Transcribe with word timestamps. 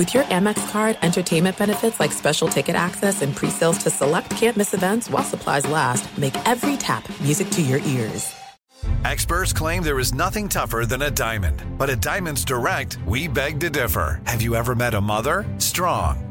With 0.00 0.14
your 0.14 0.24
Amex 0.30 0.70
card, 0.70 0.96
entertainment 1.02 1.58
benefits 1.58 2.00
like 2.00 2.10
special 2.10 2.48
ticket 2.48 2.74
access 2.74 3.20
and 3.20 3.36
pre-sales 3.36 3.76
to 3.82 3.90
select 3.90 4.30
campus 4.30 4.72
events 4.72 5.10
while 5.10 5.22
supplies 5.22 5.66
last, 5.66 6.08
make 6.16 6.32
every 6.48 6.78
tap 6.78 7.06
music 7.20 7.50
to 7.50 7.60
your 7.60 7.80
ears. 7.80 8.34
Experts 9.04 9.52
claim 9.52 9.82
there 9.82 9.98
is 9.98 10.14
nothing 10.14 10.48
tougher 10.48 10.86
than 10.86 11.02
a 11.02 11.10
diamond, 11.10 11.62
but 11.76 11.90
at 11.90 12.00
Diamonds 12.00 12.46
Direct, 12.46 12.96
we 13.06 13.28
beg 13.28 13.60
to 13.60 13.68
differ. 13.68 14.22
Have 14.24 14.40
you 14.40 14.54
ever 14.54 14.74
met 14.74 14.94
a 14.94 15.00
mother? 15.02 15.44
Strong, 15.58 16.29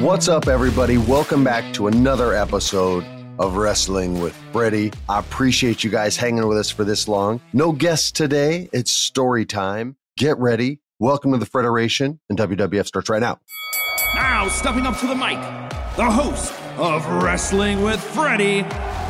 What's 0.00 0.28
up, 0.28 0.46
everybody? 0.46 0.98
Welcome 0.98 1.42
back 1.42 1.72
to 1.72 1.86
another 1.86 2.34
episode 2.34 3.02
of 3.38 3.56
Wrestling 3.56 4.20
with 4.20 4.36
Freddie. 4.52 4.92
I 5.08 5.20
appreciate 5.20 5.82
you 5.82 5.88
guys 5.88 6.18
hanging 6.18 6.46
with 6.46 6.58
us 6.58 6.68
for 6.68 6.84
this 6.84 7.08
long. 7.08 7.40
No 7.54 7.72
guests 7.72 8.12
today. 8.12 8.68
It's 8.74 8.92
story 8.92 9.46
time. 9.46 9.96
Get 10.18 10.36
ready. 10.36 10.80
Welcome 10.98 11.32
to 11.32 11.38
the 11.38 11.46
Federation, 11.46 12.20
and 12.28 12.38
WWF 12.38 12.86
starts 12.86 13.08
right 13.08 13.22
now. 13.22 13.40
Now, 14.14 14.48
stepping 14.48 14.86
up 14.86 14.98
to 14.98 15.06
the 15.06 15.14
mic, 15.14 15.38
the 15.96 16.10
host 16.10 16.52
of 16.76 17.06
Wrestling 17.22 17.82
with 17.82 17.98
Freddie, 17.98 18.64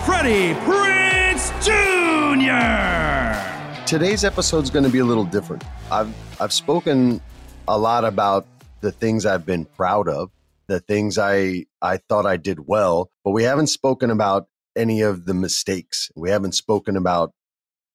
Freddie 0.04 0.54
Prinze 0.60 1.50
Jr. 1.64 3.42
Today's 3.86 4.22
episode 4.22 4.62
is 4.62 4.70
going 4.70 4.84
to 4.84 4.90
be 4.90 5.00
a 5.00 5.04
little 5.04 5.24
different. 5.24 5.64
I've 5.90 6.14
I've 6.40 6.52
spoken 6.52 7.20
a 7.66 7.76
lot 7.76 8.04
about 8.04 8.46
the 8.82 8.92
things 8.92 9.26
I've 9.26 9.44
been 9.44 9.64
proud 9.64 10.08
of 10.08 10.30
the 10.68 10.80
things 10.80 11.18
I 11.18 11.66
I 11.82 11.98
thought 12.08 12.26
I 12.26 12.36
did 12.36 12.66
well, 12.66 13.10
but 13.24 13.30
we 13.30 13.44
haven't 13.44 13.68
spoken 13.68 14.10
about 14.10 14.48
any 14.76 15.00
of 15.00 15.24
the 15.24 15.34
mistakes. 15.34 16.10
We 16.14 16.30
haven't 16.30 16.52
spoken 16.52 16.96
about 16.96 17.32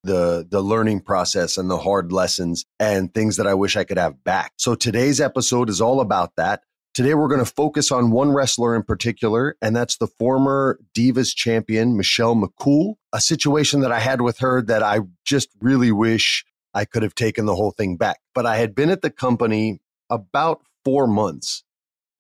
the 0.04 0.48
the 0.50 0.62
learning 0.62 1.02
process 1.02 1.58
and 1.58 1.70
the 1.70 1.78
hard 1.78 2.12
lessons 2.12 2.66
and 2.80 3.14
things 3.14 3.38
that 3.38 3.48
I 3.48 3.54
wish 3.54 3.76
I 3.76 3.84
could 3.84 3.98
have 3.98 4.24
back. 4.24 4.54
So 4.58 4.76
today's 4.76 5.22
episode 5.22 5.70
is 5.70 5.82
all 5.82 6.02
about 6.02 6.36
that. 6.38 6.64
Today 6.94 7.14
we're 7.14 7.30
going 7.30 7.44
to 7.44 7.46
focus 7.46 7.92
on 7.92 8.12
one 8.12 8.34
wrestler 8.34 8.76
in 8.76 8.84
particular, 8.84 9.56
and 9.62 9.76
that's 9.76 9.98
the 9.98 10.08
former 10.08 10.78
Divas 10.94 11.34
champion 11.34 11.96
Michelle 11.96 12.36
McCool. 12.36 12.96
A 13.14 13.22
situation 13.22 13.82
that 13.82 13.92
I 13.92 14.00
had 14.00 14.22
with 14.22 14.40
her 14.40 14.62
that 14.64 14.84
I 14.84 15.00
just 15.24 15.50
really 15.62 15.92
wish 15.92 16.44
I 16.74 16.86
could 16.86 17.04
have 17.04 17.16
taken 17.16 17.46
the 17.46 17.56
whole 17.56 17.72
thing 17.72 17.96
back. 17.96 18.20
But 18.34 18.46
I 18.46 18.58
had 18.58 18.76
been 18.76 18.90
at 18.90 19.02
the 19.02 19.10
company 19.10 19.80
about 20.10 20.62
four 20.84 21.08
months 21.08 21.64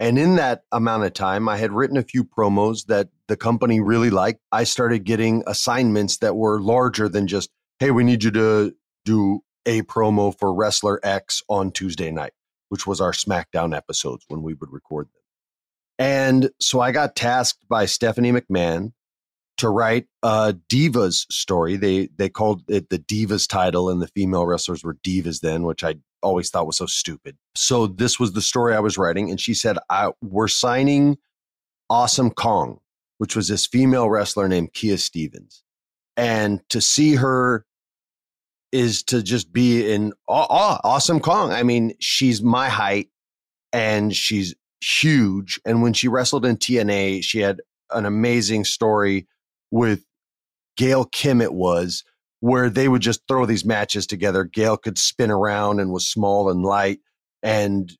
and 0.01 0.17
in 0.17 0.37
that 0.37 0.63
amount 0.71 1.03
of 1.03 1.13
time, 1.13 1.47
I 1.47 1.57
had 1.57 1.71
written 1.71 1.95
a 1.95 2.01
few 2.01 2.23
promos 2.23 2.87
that 2.87 3.09
the 3.27 3.37
company 3.37 3.79
really 3.79 4.09
liked. 4.09 4.39
I 4.51 4.63
started 4.63 5.03
getting 5.03 5.43
assignments 5.45 6.17
that 6.17 6.35
were 6.35 6.59
larger 6.59 7.07
than 7.07 7.27
just, 7.27 7.51
hey, 7.77 7.91
we 7.91 8.03
need 8.03 8.23
you 8.23 8.31
to 8.31 8.73
do 9.05 9.41
a 9.67 9.83
promo 9.83 10.35
for 10.39 10.55
Wrestler 10.55 10.99
X 11.03 11.43
on 11.47 11.71
Tuesday 11.71 12.09
night, 12.09 12.33
which 12.69 12.87
was 12.87 12.99
our 12.99 13.11
SmackDown 13.11 13.77
episodes 13.77 14.25
when 14.27 14.41
we 14.41 14.55
would 14.55 14.73
record 14.73 15.05
them. 15.05 15.21
And 15.99 16.49
so 16.59 16.79
I 16.79 16.91
got 16.91 17.15
tasked 17.15 17.69
by 17.69 17.85
Stephanie 17.85 18.31
McMahon 18.31 18.93
to 19.57 19.69
write 19.69 20.07
a 20.23 20.55
divas 20.67 21.31
story. 21.31 21.77
They 21.77 22.07
they 22.17 22.27
called 22.27 22.63
it 22.67 22.89
the 22.89 22.97
divas 22.97 23.47
title, 23.47 23.87
and 23.87 24.01
the 24.01 24.07
female 24.07 24.47
wrestlers 24.47 24.83
were 24.83 24.95
divas 24.95 25.41
then, 25.41 25.61
which 25.61 25.83
I 25.83 25.97
always 26.21 26.49
thought 26.49 26.67
was 26.67 26.77
so 26.77 26.85
stupid. 26.85 27.37
So 27.55 27.87
this 27.87 28.19
was 28.19 28.33
the 28.33 28.41
story 28.41 28.75
I 28.75 28.79
was 28.79 28.97
writing, 28.97 29.29
and 29.29 29.39
she 29.39 29.53
said, 29.53 29.77
I, 29.89 30.11
"We're 30.21 30.47
signing 30.47 31.17
Awesome 31.89 32.31
Kong, 32.31 32.79
which 33.17 33.35
was 33.35 33.47
this 33.47 33.65
female 33.67 34.09
wrestler 34.09 34.47
named 34.47 34.73
Kia 34.73 34.97
Stevens, 34.97 35.63
and 36.17 36.61
to 36.69 36.81
see 36.81 37.15
her 37.15 37.65
is 38.71 39.03
to 39.03 39.21
just 39.21 39.51
be 39.51 39.91
in 39.91 40.13
aw- 40.27 40.47
aw- 40.49 40.79
Awesome 40.83 41.19
Kong. 41.19 41.51
I 41.51 41.63
mean, 41.63 41.93
she's 41.99 42.41
my 42.41 42.69
height, 42.69 43.09
and 43.73 44.15
she's 44.15 44.55
huge. 44.81 45.59
And 45.65 45.81
when 45.81 45.93
she 45.93 46.07
wrestled 46.07 46.45
in 46.45 46.57
TNA, 46.57 47.23
she 47.23 47.39
had 47.39 47.61
an 47.91 48.05
amazing 48.05 48.63
story 48.63 49.27
with 49.71 50.05
Gail 50.77 51.05
Kim. 51.05 51.41
It 51.41 51.53
was." 51.53 52.03
Where 52.41 52.69
they 52.69 52.87
would 52.87 53.01
just 53.01 53.21
throw 53.27 53.45
these 53.45 53.63
matches 53.63 54.05
together. 54.05 54.43
Gail 54.43 54.75
could 54.75 54.97
spin 54.97 55.31
around 55.31 55.79
and 55.79 55.91
was 55.91 56.05
small 56.05 56.49
and 56.49 56.63
light, 56.63 56.99
and 57.41 57.91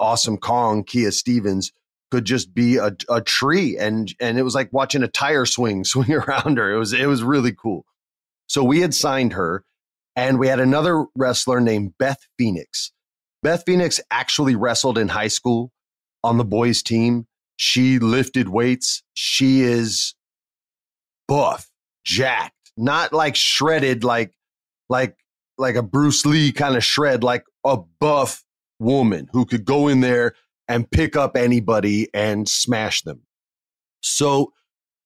Awesome 0.00 0.38
Kong, 0.38 0.84
Kia 0.84 1.12
Stevens, 1.12 1.72
could 2.10 2.24
just 2.24 2.54
be 2.54 2.76
a, 2.76 2.96
a 3.08 3.20
tree, 3.20 3.76
and 3.78 4.12
and 4.20 4.38
it 4.38 4.42
was 4.42 4.54
like 4.54 4.72
watching 4.72 5.02
a 5.02 5.08
tire 5.08 5.44
swing 5.44 5.84
swing 5.84 6.12
around 6.12 6.58
her. 6.58 6.72
It 6.72 6.78
was 6.78 6.92
it 6.92 7.06
was 7.06 7.22
really 7.22 7.52
cool. 7.52 7.84
So 8.46 8.64
we 8.64 8.80
had 8.80 8.94
signed 8.94 9.34
her, 9.34 9.64
and 10.16 10.38
we 10.38 10.48
had 10.48 10.60
another 10.60 11.04
wrestler 11.14 11.60
named 11.60 11.92
Beth 11.98 12.26
Phoenix. 12.38 12.92
Beth 13.42 13.64
Phoenix 13.66 14.00
actually 14.10 14.56
wrestled 14.56 14.98
in 14.98 15.08
high 15.08 15.28
school 15.28 15.70
on 16.24 16.38
the 16.38 16.44
boys' 16.44 16.82
team. 16.82 17.26
She 17.56 17.98
lifted 17.98 18.48
weights. 18.48 19.02
She 19.14 19.60
is 19.60 20.14
buff, 21.26 21.70
jacked 22.04 22.54
not 22.78 23.12
like 23.12 23.36
shredded 23.36 24.04
like 24.04 24.32
like 24.88 25.16
like 25.58 25.74
a 25.74 25.82
Bruce 25.82 26.24
Lee 26.24 26.52
kind 26.52 26.76
of 26.76 26.84
shred, 26.84 27.22
like 27.24 27.44
a 27.64 27.78
buff 28.00 28.44
woman 28.78 29.28
who 29.32 29.44
could 29.44 29.64
go 29.64 29.88
in 29.88 30.00
there 30.00 30.34
and 30.68 30.90
pick 30.90 31.16
up 31.16 31.36
anybody 31.36 32.08
and 32.14 32.48
smash 32.48 33.02
them. 33.02 33.22
So 34.00 34.52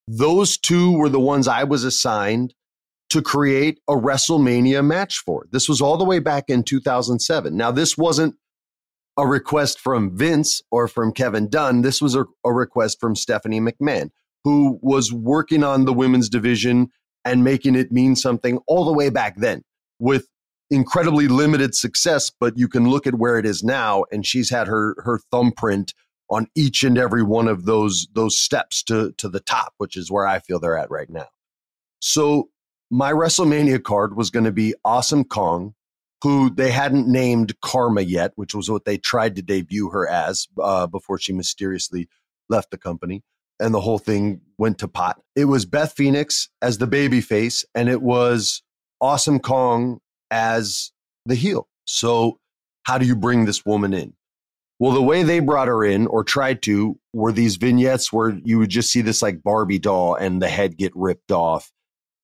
those 0.06 0.58
two 0.58 0.92
were 0.92 1.08
the 1.08 1.20
ones 1.20 1.48
I 1.48 1.64
was 1.64 1.84
assigned 1.84 2.54
to 3.10 3.22
create 3.22 3.80
a 3.88 3.94
WrestleMania 3.94 4.84
match 4.84 5.18
for. 5.18 5.46
This 5.50 5.68
was 5.68 5.80
all 5.80 5.96
the 5.96 6.04
way 6.04 6.18
back 6.18 6.44
in 6.48 6.62
2007. 6.62 7.56
Now, 7.56 7.70
this 7.70 7.96
wasn't 7.96 8.36
a 9.18 9.26
request 9.26 9.78
from 9.78 10.16
Vince 10.16 10.62
or 10.70 10.88
from 10.88 11.12
Kevin 11.12 11.48
Dunn. 11.48 11.82
This 11.82 12.00
was 12.00 12.14
a, 12.14 12.24
a 12.44 12.52
request 12.52 12.98
from 13.00 13.14
Stephanie 13.14 13.60
McMahon, 13.60 14.10
who 14.44 14.78
was 14.82 15.12
working 15.12 15.62
on 15.62 15.84
the 15.84 15.92
women's 15.92 16.28
division 16.28 16.90
and 17.24 17.44
making 17.44 17.74
it 17.74 17.92
mean 17.92 18.16
something 18.16 18.58
all 18.66 18.84
the 18.84 18.92
way 18.92 19.10
back 19.10 19.36
then 19.36 19.62
with 19.98 20.26
incredibly 20.70 21.28
limited 21.28 21.74
success 21.74 22.30
but 22.40 22.56
you 22.56 22.66
can 22.66 22.88
look 22.88 23.06
at 23.06 23.16
where 23.16 23.38
it 23.38 23.44
is 23.44 23.62
now 23.62 24.04
and 24.10 24.26
she's 24.26 24.48
had 24.48 24.66
her 24.66 24.94
her 25.04 25.20
thumbprint 25.30 25.92
on 26.32 26.46
each 26.54 26.82
and 26.82 26.96
every 26.96 27.22
one 27.22 27.46
of 27.46 27.66
those 27.66 28.08
those 28.14 28.38
steps 28.38 28.82
to 28.82 29.12
to 29.18 29.28
the 29.28 29.40
top 29.40 29.74
which 29.76 29.96
is 29.96 30.10
where 30.10 30.26
I 30.26 30.38
feel 30.38 30.58
they're 30.58 30.78
at 30.78 30.90
right 30.90 31.10
now. 31.10 31.28
So 32.00 32.48
my 32.90 33.12
WrestleMania 33.12 33.82
card 33.82 34.16
was 34.16 34.30
going 34.30 34.44
to 34.44 34.52
be 34.52 34.74
Awesome 34.84 35.24
Kong 35.24 35.74
who 36.22 36.50
they 36.50 36.70
hadn't 36.70 37.06
named 37.06 37.60
Karma 37.60 38.00
yet 38.00 38.32
which 38.36 38.54
was 38.54 38.70
what 38.70 38.86
they 38.86 38.96
tried 38.96 39.36
to 39.36 39.42
debut 39.42 39.90
her 39.90 40.08
as 40.08 40.48
uh, 40.60 40.86
before 40.86 41.18
she 41.18 41.34
mysteriously 41.34 42.08
left 42.48 42.70
the 42.70 42.78
company 42.78 43.22
and 43.62 43.72
the 43.72 43.80
whole 43.80 43.98
thing 43.98 44.40
went 44.58 44.78
to 44.78 44.88
pot. 44.88 45.20
It 45.36 45.46
was 45.46 45.64
Beth 45.64 45.94
Phoenix 45.94 46.48
as 46.60 46.78
the 46.78 46.86
baby 46.86 47.20
face, 47.20 47.64
and 47.74 47.88
it 47.88 48.02
was 48.02 48.62
Awesome 49.00 49.38
Kong 49.38 50.00
as 50.30 50.92
the 51.24 51.34
heel. 51.34 51.68
So, 51.86 52.38
how 52.84 52.98
do 52.98 53.06
you 53.06 53.16
bring 53.16 53.44
this 53.44 53.64
woman 53.64 53.94
in? 53.94 54.14
Well, 54.78 54.92
the 54.92 55.02
way 55.02 55.22
they 55.22 55.38
brought 55.38 55.68
her 55.68 55.84
in 55.84 56.08
or 56.08 56.24
tried 56.24 56.62
to 56.62 56.98
were 57.12 57.30
these 57.30 57.56
vignettes 57.56 58.12
where 58.12 58.36
you 58.42 58.58
would 58.58 58.70
just 58.70 58.90
see 58.90 59.00
this 59.00 59.22
like 59.22 59.42
Barbie 59.42 59.78
doll 59.78 60.16
and 60.16 60.42
the 60.42 60.48
head 60.48 60.76
get 60.76 60.92
ripped 60.96 61.30
off. 61.30 61.70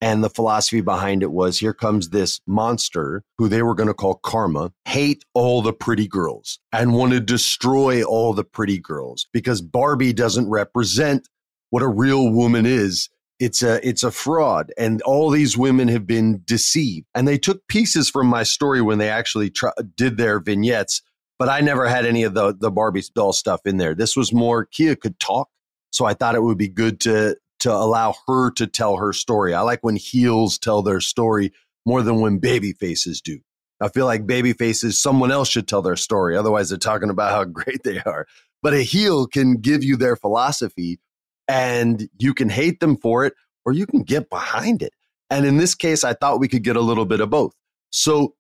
And 0.01 0.23
the 0.23 0.31
philosophy 0.31 0.81
behind 0.81 1.23
it 1.23 1.33
was 1.33 1.59
here 1.59 1.75
comes 1.75 2.11
this 2.11 2.41
monster 2.47 3.25
who 3.37 3.49
they 3.49 3.63
were 3.63 3.75
going 3.75 3.89
to 3.89 3.95
call 3.95 4.17
Karma, 4.17 4.73
hate 4.85 5.25
all 5.35 5.61
the 5.61 5.73
pretty 5.73 6.07
girls 6.07 6.61
and 6.73 6.95
want 6.95 7.13
to 7.13 7.21
destroy 7.21 8.05
all 8.05 8.33
the 8.33 8.45
pretty 8.45 8.79
girls 8.79 9.27
because 9.33 9.61
Barbie 9.61 10.13
doesn't 10.13 10.49
represent 10.49 11.29
what 11.71 11.83
a 11.83 11.89
real 11.89 12.31
woman 12.31 12.65
is. 12.65 13.09
It's 13.41 13.63
a, 13.63 13.87
it's 13.87 14.05
a 14.05 14.11
fraud. 14.11 14.73
And 14.79 15.03
all 15.03 15.31
these 15.31 15.57
women 15.57 15.89
have 15.89 16.07
been 16.07 16.43
deceived. 16.45 17.07
And 17.15 17.27
they 17.27 17.39
took 17.39 17.67
pieces 17.69 18.09
from 18.09 18.27
my 18.27 18.45
story 18.45 18.81
when 18.81 18.99
they 18.99 19.11
actually 19.11 19.51
tr- 19.51 19.69
did 19.97 20.17
their 20.17 20.41
vignettes, 20.41 21.03
but 21.39 21.49
I 21.49 21.61
never 21.61 21.89
had 21.89 22.05
any 22.07 22.23
of 22.23 22.35
the, 22.35 22.55
the 22.55 22.71
Barbie 22.71 23.05
doll 23.15 23.33
stuff 23.33 23.61
in 23.65 23.77
there. 23.77 23.95
This 23.95 24.17
was 24.17 24.33
more 24.33 24.65
Kia 24.65 24.97
could 24.97 25.19
talk. 25.19 25.49
So 25.91 26.05
I 26.05 26.15
thought 26.15 26.35
it 26.35 26.43
would 26.43 26.59
be 26.59 26.69
good 26.69 27.01
to 27.01 27.37
to 27.61 27.73
allow 27.73 28.15
her 28.27 28.51
to 28.53 28.67
tell 28.67 28.97
her 28.97 29.13
story. 29.13 29.55
I 29.55 29.63
like 29.63 29.81
when 29.83 29.97
heels 29.97 30.59
tell 30.59 30.83
their 30.83 31.01
story 31.01 31.53
more 31.87 32.03
than 32.03 32.21
when 32.21 32.39
baby 32.39 32.73
faces 32.73 33.21
do. 33.21 33.41
I 33.81 33.89
feel 33.89 34.07
like 34.07 34.27
baby 34.27 34.53
faces, 34.53 35.01
someone 35.01 35.31
else 35.31 35.49
should 35.49 35.69
tell 35.69 35.83
their 35.83 35.97
story. 35.97 36.37
Otherwise, 36.37 36.69
they're 36.69 36.79
talking 36.79 37.11
about 37.11 37.31
how 37.31 37.45
great 37.45 37.83
they 37.85 38.01
are. 38.01 38.27
But 38.63 38.75
a 38.75 38.83
heel 38.83 39.27
can 39.27 39.57
give 39.57 39.85
you 39.85 39.97
their 39.97 40.17
philosophy 40.17 40.99
and 41.47 42.09
you 42.19 42.35
can 42.35 42.49
hate 42.49 42.81
them 42.81 42.97
for 42.97 43.25
it 43.25 43.35
or 43.65 43.73
you 43.73 43.87
can 43.87 44.03
get 44.03 44.31
behind 44.31 44.83
it. 44.83 44.93
And 45.31 45.47
in 45.47 45.59
this 45.59 45.75
case, 45.75 46.05
I 46.05 46.15
thought 46.15 46.41
we 46.41 46.49
could 46.49 46.65
get 46.65 46.77
a 46.77 46.81
little 46.81 47.07
bit 47.07 47.21
of 47.21 47.31
both. 47.31 47.55
So 47.91 48.35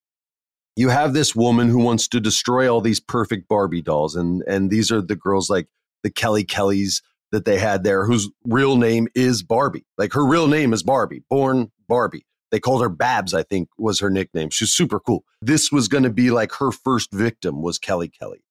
you 0.76 0.88
have 0.88 1.12
this 1.12 1.34
woman 1.34 1.68
who 1.68 1.78
wants 1.78 2.08
to 2.08 2.20
destroy 2.20 2.72
all 2.72 2.80
these 2.80 3.00
perfect 3.00 3.48
Barbie 3.48 3.82
dolls. 3.82 4.16
And, 4.16 4.42
and 4.46 4.70
these 4.70 4.90
are 4.90 5.02
the 5.02 5.16
girls 5.16 5.50
like 5.50 5.68
the 6.02 6.10
Kelly 6.10 6.44
Kellys, 6.44 7.02
that 7.32 7.44
they 7.44 7.58
had 7.58 7.84
there, 7.84 8.06
whose 8.06 8.30
real 8.44 8.76
name 8.76 9.08
is 9.14 9.42
Barbie. 9.42 9.86
Like 9.96 10.12
her 10.12 10.26
real 10.26 10.46
name 10.46 10.72
is 10.72 10.82
Barbie, 10.82 11.22
born 11.28 11.70
Barbie. 11.88 12.24
They 12.50 12.60
called 12.60 12.82
her 12.82 12.88
Babs, 12.88 13.34
I 13.34 13.42
think 13.42 13.68
was 13.76 14.00
her 14.00 14.10
nickname. 14.10 14.50
She's 14.50 14.72
super 14.72 14.98
cool. 15.00 15.24
This 15.42 15.70
was 15.70 15.88
going 15.88 16.04
to 16.04 16.10
be 16.10 16.30
like 16.30 16.52
her 16.54 16.72
first 16.72 17.12
victim 17.12 17.62
was 17.62 17.78
Kelly 17.78 18.08
Kelly. 18.08 18.42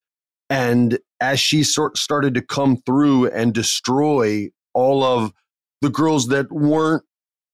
And 0.50 1.00
as 1.20 1.40
she 1.40 1.64
sort 1.64 1.98
started 1.98 2.34
to 2.36 2.42
come 2.42 2.78
through 2.78 3.28
and 3.28 3.54
destroy 3.54 4.50
all 4.74 5.04
of 5.04 5.34
the 5.82 5.90
girls 5.90 6.28
that 6.28 6.52
weren't 6.52 7.04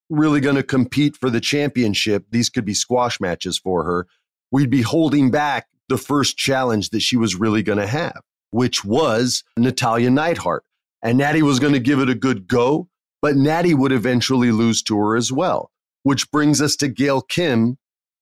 really 0.09 0.41
going 0.41 0.55
to 0.55 0.63
compete 0.63 1.15
for 1.15 1.29
the 1.29 1.39
championship, 1.39 2.25
these 2.29 2.49
could 2.49 2.65
be 2.65 2.73
squash 2.73 3.19
matches 3.19 3.57
for 3.57 3.83
her. 3.83 4.07
We'd 4.51 4.69
be 4.69 4.81
holding 4.81 5.31
back 5.31 5.67
the 5.89 5.97
first 5.97 6.37
challenge 6.37 6.89
that 6.89 7.01
she 7.01 7.17
was 7.17 7.35
really 7.35 7.63
going 7.63 7.79
to 7.79 7.87
have, 7.87 8.21
which 8.51 8.85
was 8.85 9.43
Natalya 9.57 10.11
Neidhart. 10.11 10.63
And 11.03 11.17
Natty 11.17 11.43
was 11.43 11.59
going 11.59 11.73
to 11.73 11.79
give 11.79 11.99
it 11.99 12.09
a 12.09 12.15
good 12.15 12.47
go, 12.47 12.87
but 13.21 13.35
Natty 13.35 13.73
would 13.73 13.91
eventually 13.91 14.51
lose 14.51 14.81
to 14.83 14.97
her 14.97 15.17
as 15.17 15.31
well, 15.31 15.69
which 16.03 16.31
brings 16.31 16.61
us 16.61 16.77
to 16.77 16.87
Gail 16.87 17.21
Kim, 17.21 17.77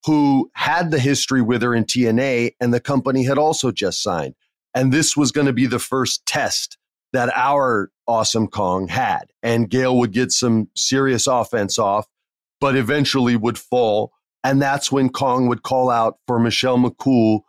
who 0.06 0.50
had 0.56 0.90
the 0.90 1.00
history 1.00 1.44
with 1.44 1.62
her 1.62 1.76
in 1.76 1.86
TNA, 1.86 2.56
and 2.60 2.74
the 2.74 2.80
company 2.80 3.24
had 3.24 3.38
also 3.38 3.72
just 3.72 4.02
signed. 4.02 4.34
And 4.74 4.92
this 4.92 5.16
was 5.16 5.32
going 5.32 5.48
to 5.48 5.54
be 5.54 5.68
the 5.68 5.80
first 5.80 6.26
test 6.26 6.78
that 7.14 7.32
our 7.36 7.92
awesome 8.08 8.48
Kong 8.48 8.88
had. 8.88 9.26
And 9.44 9.70
Gail 9.70 9.98
would 9.98 10.12
get 10.12 10.32
some 10.32 10.70
serious 10.76 11.28
offense 11.28 11.78
off, 11.78 12.08
but 12.60 12.76
eventually 12.76 13.36
would 13.36 13.60
fall. 13.60 14.12
And 14.44 14.62
that's 14.62 14.92
when 14.92 15.10
Kong 15.10 15.48
would 15.48 15.62
call 15.62 15.92
out 15.92 16.18
for 16.26 16.40
Michelle 16.40 16.78
McCool 16.78 17.42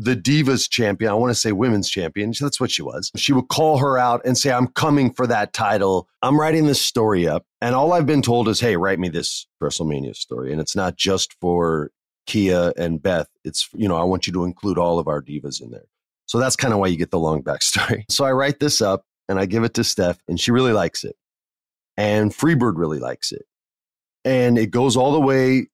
the 0.00 0.16
Divas 0.16 0.68
champion. 0.68 1.10
I 1.10 1.14
want 1.14 1.30
to 1.30 1.38
say 1.38 1.52
women's 1.52 1.90
champion. 1.90 2.32
That's 2.40 2.58
what 2.58 2.70
she 2.70 2.80
was. 2.80 3.10
She 3.16 3.34
would 3.34 3.48
call 3.48 3.76
her 3.78 3.98
out 3.98 4.22
and 4.24 4.36
say, 4.36 4.50
I'm 4.50 4.68
coming 4.68 5.12
for 5.12 5.26
that 5.26 5.52
title. 5.52 6.08
I'm 6.22 6.40
writing 6.40 6.66
this 6.66 6.80
story 6.80 7.28
up. 7.28 7.44
And 7.60 7.74
all 7.74 7.92
I've 7.92 8.06
been 8.06 8.22
told 8.22 8.48
is, 8.48 8.60
hey, 8.60 8.76
write 8.76 8.98
me 8.98 9.10
this 9.10 9.46
WrestleMania 9.62 10.16
story. 10.16 10.52
And 10.52 10.60
it's 10.60 10.74
not 10.74 10.96
just 10.96 11.34
for 11.34 11.90
Kia 12.26 12.72
and 12.78 13.02
Beth. 13.02 13.28
It's, 13.44 13.68
you 13.74 13.88
know, 13.88 13.96
I 13.96 14.04
want 14.04 14.26
you 14.26 14.32
to 14.32 14.44
include 14.44 14.78
all 14.78 14.98
of 14.98 15.06
our 15.06 15.20
divas 15.20 15.60
in 15.60 15.70
there. 15.70 15.84
So 16.24 16.38
that's 16.38 16.56
kind 16.56 16.72
of 16.72 16.80
why 16.80 16.86
you 16.86 16.96
get 16.96 17.10
the 17.10 17.18
long 17.18 17.42
backstory. 17.42 18.04
So 18.10 18.24
I 18.24 18.32
write 18.32 18.58
this 18.58 18.80
up 18.80 19.04
and 19.28 19.38
I 19.38 19.44
give 19.44 19.64
it 19.64 19.74
to 19.74 19.84
Steph, 19.84 20.18
and 20.28 20.40
she 20.40 20.50
really 20.50 20.72
likes 20.72 21.04
it. 21.04 21.14
And 21.96 22.32
Freebird 22.32 22.72
really 22.76 22.98
likes 22.98 23.32
it. 23.32 23.44
And 24.24 24.58
it 24.58 24.70
goes 24.70 24.96
all 24.96 25.12
the 25.12 25.20
way 25.20 25.68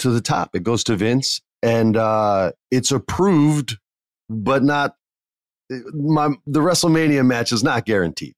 to 0.00 0.10
the 0.10 0.20
top. 0.20 0.56
It 0.56 0.62
goes 0.62 0.82
to 0.84 0.96
Vince 0.96 1.40
and 1.62 1.96
uh, 1.96 2.52
it's 2.70 2.92
approved, 2.92 3.78
but 4.28 4.62
not 4.62 4.96
my 5.92 6.28
the 6.46 6.60
WrestleMania 6.60 7.26
match 7.26 7.52
is 7.52 7.64
not 7.64 7.86
guaranteed. 7.86 8.34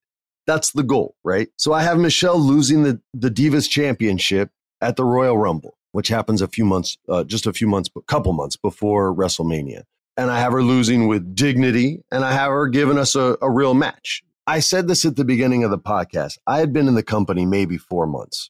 That's 0.47 0.71
the 0.71 0.83
goal, 0.83 1.15
right? 1.23 1.49
So 1.57 1.73
I 1.73 1.83
have 1.83 1.99
Michelle 1.99 2.39
losing 2.39 2.83
the 2.83 3.01
the 3.13 3.29
Divas 3.29 3.69
Championship 3.69 4.49
at 4.81 4.95
the 4.95 5.03
Royal 5.03 5.37
Rumble, 5.37 5.77
which 5.91 6.07
happens 6.07 6.41
a 6.41 6.47
few 6.47 6.65
months, 6.65 6.97
uh, 7.07 7.23
just 7.23 7.45
a 7.45 7.53
few 7.53 7.67
months, 7.67 7.89
a 7.95 8.01
couple 8.01 8.33
months 8.33 8.55
before 8.55 9.13
WrestleMania, 9.13 9.83
and 10.17 10.31
I 10.31 10.39
have 10.39 10.53
her 10.53 10.63
losing 10.63 11.07
with 11.07 11.35
dignity, 11.35 12.03
and 12.11 12.25
I 12.25 12.31
have 12.33 12.51
her 12.51 12.67
giving 12.67 12.97
us 12.97 13.15
a, 13.15 13.37
a 13.41 13.49
real 13.49 13.73
match. 13.73 14.23
I 14.47 14.59
said 14.59 14.87
this 14.87 15.05
at 15.05 15.15
the 15.15 15.25
beginning 15.25 15.63
of 15.63 15.69
the 15.69 15.77
podcast. 15.77 16.39
I 16.47 16.59
had 16.59 16.73
been 16.73 16.87
in 16.87 16.95
the 16.95 17.03
company 17.03 17.45
maybe 17.45 17.77
four 17.77 18.07
months, 18.07 18.49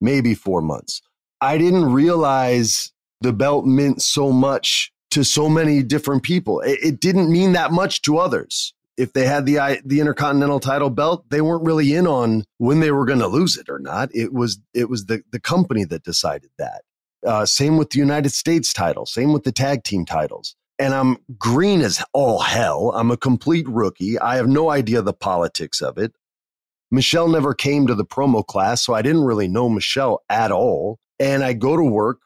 maybe 0.00 0.34
four 0.34 0.60
months. 0.60 1.00
I 1.40 1.56
didn't 1.56 1.92
realize 1.92 2.92
the 3.24 3.32
belt 3.32 3.64
meant 3.64 4.02
so 4.02 4.30
much 4.30 4.92
to 5.10 5.24
so 5.24 5.48
many 5.48 5.82
different 5.82 6.22
people. 6.22 6.60
It, 6.60 6.78
it 6.82 7.00
didn't 7.00 7.32
mean 7.32 7.52
that 7.52 7.72
much 7.72 8.02
to 8.02 8.18
others. 8.18 8.74
If 8.96 9.12
they 9.12 9.26
had 9.26 9.46
the 9.46 9.80
the 9.84 9.98
Intercontinental 9.98 10.60
title 10.60 10.90
belt, 10.90 11.24
they 11.30 11.40
weren't 11.40 11.64
really 11.64 11.94
in 11.94 12.06
on 12.06 12.44
when 12.58 12.80
they 12.80 12.92
were 12.92 13.06
going 13.06 13.18
to 13.18 13.26
lose 13.26 13.56
it 13.56 13.68
or 13.68 13.80
not. 13.80 14.10
It 14.14 14.32
was 14.32 14.60
it 14.72 14.88
was 14.88 15.06
the 15.06 15.22
the 15.32 15.40
company 15.40 15.84
that 15.84 16.04
decided 16.04 16.50
that. 16.58 16.82
Uh, 17.26 17.46
same 17.46 17.78
with 17.78 17.90
the 17.90 17.98
United 17.98 18.30
States 18.30 18.72
title. 18.72 19.06
Same 19.06 19.32
with 19.32 19.44
the 19.44 19.52
tag 19.52 19.82
team 19.82 20.04
titles. 20.04 20.54
And 20.78 20.92
I'm 20.92 21.16
green 21.38 21.80
as 21.80 22.04
all 22.12 22.40
hell. 22.40 22.92
I'm 22.94 23.10
a 23.10 23.16
complete 23.16 23.66
rookie. 23.68 24.18
I 24.18 24.36
have 24.36 24.48
no 24.48 24.70
idea 24.70 25.00
the 25.00 25.14
politics 25.14 25.80
of 25.80 25.96
it. 25.96 26.12
Michelle 26.90 27.28
never 27.28 27.54
came 27.54 27.86
to 27.86 27.94
the 27.94 28.04
promo 28.04 28.46
class, 28.46 28.84
so 28.84 28.92
I 28.92 29.02
didn't 29.02 29.24
really 29.24 29.48
know 29.48 29.68
Michelle 29.68 30.22
at 30.28 30.52
all. 30.52 30.98
And 31.18 31.42
I 31.42 31.52
go 31.54 31.76
to 31.76 31.82
work 31.82 32.18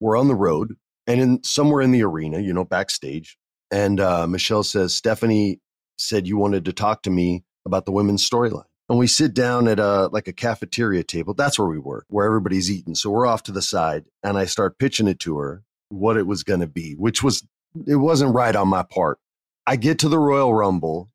we're 0.00 0.18
on 0.18 0.28
the 0.28 0.34
road 0.34 0.74
and 1.06 1.20
in 1.20 1.44
somewhere 1.44 1.82
in 1.82 1.92
the 1.92 2.02
arena, 2.02 2.40
you 2.40 2.52
know, 2.52 2.64
backstage. 2.64 3.36
And 3.70 4.00
uh, 4.00 4.26
Michelle 4.26 4.62
says, 4.62 4.94
Stephanie 4.94 5.60
said 5.98 6.26
you 6.26 6.36
wanted 6.36 6.64
to 6.66 6.72
talk 6.72 7.02
to 7.02 7.10
me 7.10 7.44
about 7.66 7.86
the 7.86 7.92
women's 7.92 8.28
storyline. 8.28 8.64
And 8.88 8.98
we 8.98 9.06
sit 9.06 9.32
down 9.32 9.66
at 9.66 9.78
a 9.78 10.08
like 10.08 10.28
a 10.28 10.32
cafeteria 10.32 11.04
table. 11.04 11.32
That's 11.32 11.58
where 11.58 11.68
we 11.68 11.78
were, 11.78 12.04
where 12.08 12.26
everybody's 12.26 12.70
eating. 12.70 12.94
So 12.94 13.08
we're 13.08 13.26
off 13.26 13.42
to 13.44 13.52
the 13.52 13.62
side, 13.62 14.04
and 14.22 14.36
I 14.36 14.44
start 14.44 14.78
pitching 14.78 15.08
it 15.08 15.18
to 15.20 15.38
her 15.38 15.62
what 15.88 16.18
it 16.18 16.26
was 16.26 16.42
going 16.42 16.60
to 16.60 16.66
be, 16.66 16.92
which 16.92 17.22
was 17.22 17.46
it 17.86 17.96
wasn't 17.96 18.34
right 18.34 18.54
on 18.54 18.68
my 18.68 18.82
part. 18.82 19.18
I 19.66 19.76
get 19.76 20.00
to 20.00 20.10
the 20.10 20.18
Royal 20.18 20.52
Rumble, 20.52 21.10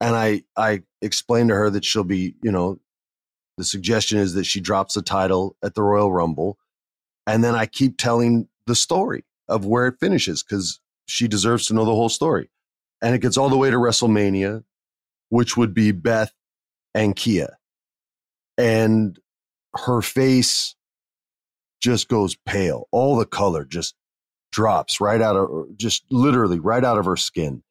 and 0.00 0.16
I 0.16 0.44
I 0.56 0.82
explain 1.02 1.48
to 1.48 1.54
her 1.54 1.68
that 1.68 1.84
she'll 1.84 2.04
be, 2.04 2.36
you 2.42 2.50
know, 2.50 2.78
the 3.58 3.64
suggestion 3.64 4.18
is 4.18 4.32
that 4.34 4.44
she 4.44 4.60
drops 4.60 4.94
the 4.94 5.02
title 5.02 5.56
at 5.62 5.74
the 5.74 5.82
Royal 5.82 6.10
Rumble, 6.10 6.58
and 7.26 7.42
then 7.42 7.54
I 7.54 7.66
keep 7.66 7.98
telling 7.98 8.48
the 8.66 8.74
story 8.74 9.24
of 9.48 9.66
where 9.66 9.86
it 9.86 9.96
finishes 10.00 10.42
because 10.42 10.80
she 11.06 11.28
deserves 11.28 11.66
to 11.66 11.74
know 11.74 11.84
the 11.84 11.94
whole 11.94 12.08
story. 12.08 12.50
And 13.02 13.14
it 13.14 13.20
gets 13.20 13.36
all 13.36 13.48
the 13.48 13.56
way 13.56 13.70
to 13.70 13.76
WrestleMania, 13.76 14.64
which 15.28 15.56
would 15.56 15.74
be 15.74 15.92
Beth 15.92 16.32
and 16.94 17.14
Kia. 17.14 17.58
And 18.56 19.18
her 19.76 20.00
face 20.00 20.76
just 21.80 22.08
goes 22.08 22.36
pale. 22.46 22.88
All 22.92 23.16
the 23.16 23.26
color 23.26 23.64
just 23.64 23.94
drops 24.52 25.00
right 25.00 25.20
out 25.20 25.36
of, 25.36 25.76
just 25.76 26.04
literally 26.10 26.58
right 26.58 26.84
out 26.84 26.98
of 26.98 27.04
her 27.04 27.16
skin. 27.16 27.62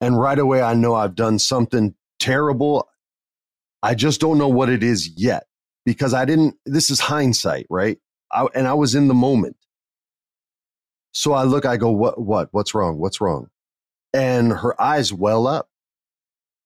And 0.00 0.18
right 0.18 0.38
away, 0.38 0.62
I 0.62 0.74
know 0.74 0.94
I've 0.94 1.14
done 1.14 1.38
something 1.38 1.94
terrible. 2.18 2.88
I 3.82 3.94
just 3.94 4.20
don't 4.20 4.38
know 4.38 4.48
what 4.48 4.70
it 4.70 4.82
is 4.82 5.10
yet 5.16 5.46
because 5.84 6.14
I 6.14 6.24
didn't, 6.24 6.56
this 6.64 6.90
is 6.90 7.00
hindsight, 7.00 7.66
right? 7.70 7.98
I, 8.34 8.46
and 8.54 8.66
I 8.68 8.74
was 8.74 8.94
in 8.94 9.08
the 9.08 9.14
moment. 9.14 9.56
So 11.12 11.32
I 11.32 11.44
look, 11.44 11.64
I 11.64 11.76
go, 11.76 11.90
what, 11.90 12.20
what, 12.20 12.48
what's 12.50 12.74
wrong? 12.74 12.98
What's 12.98 13.20
wrong? 13.20 13.48
And 14.12 14.52
her 14.52 14.80
eyes 14.80 15.12
well 15.12 15.46
up. 15.46 15.68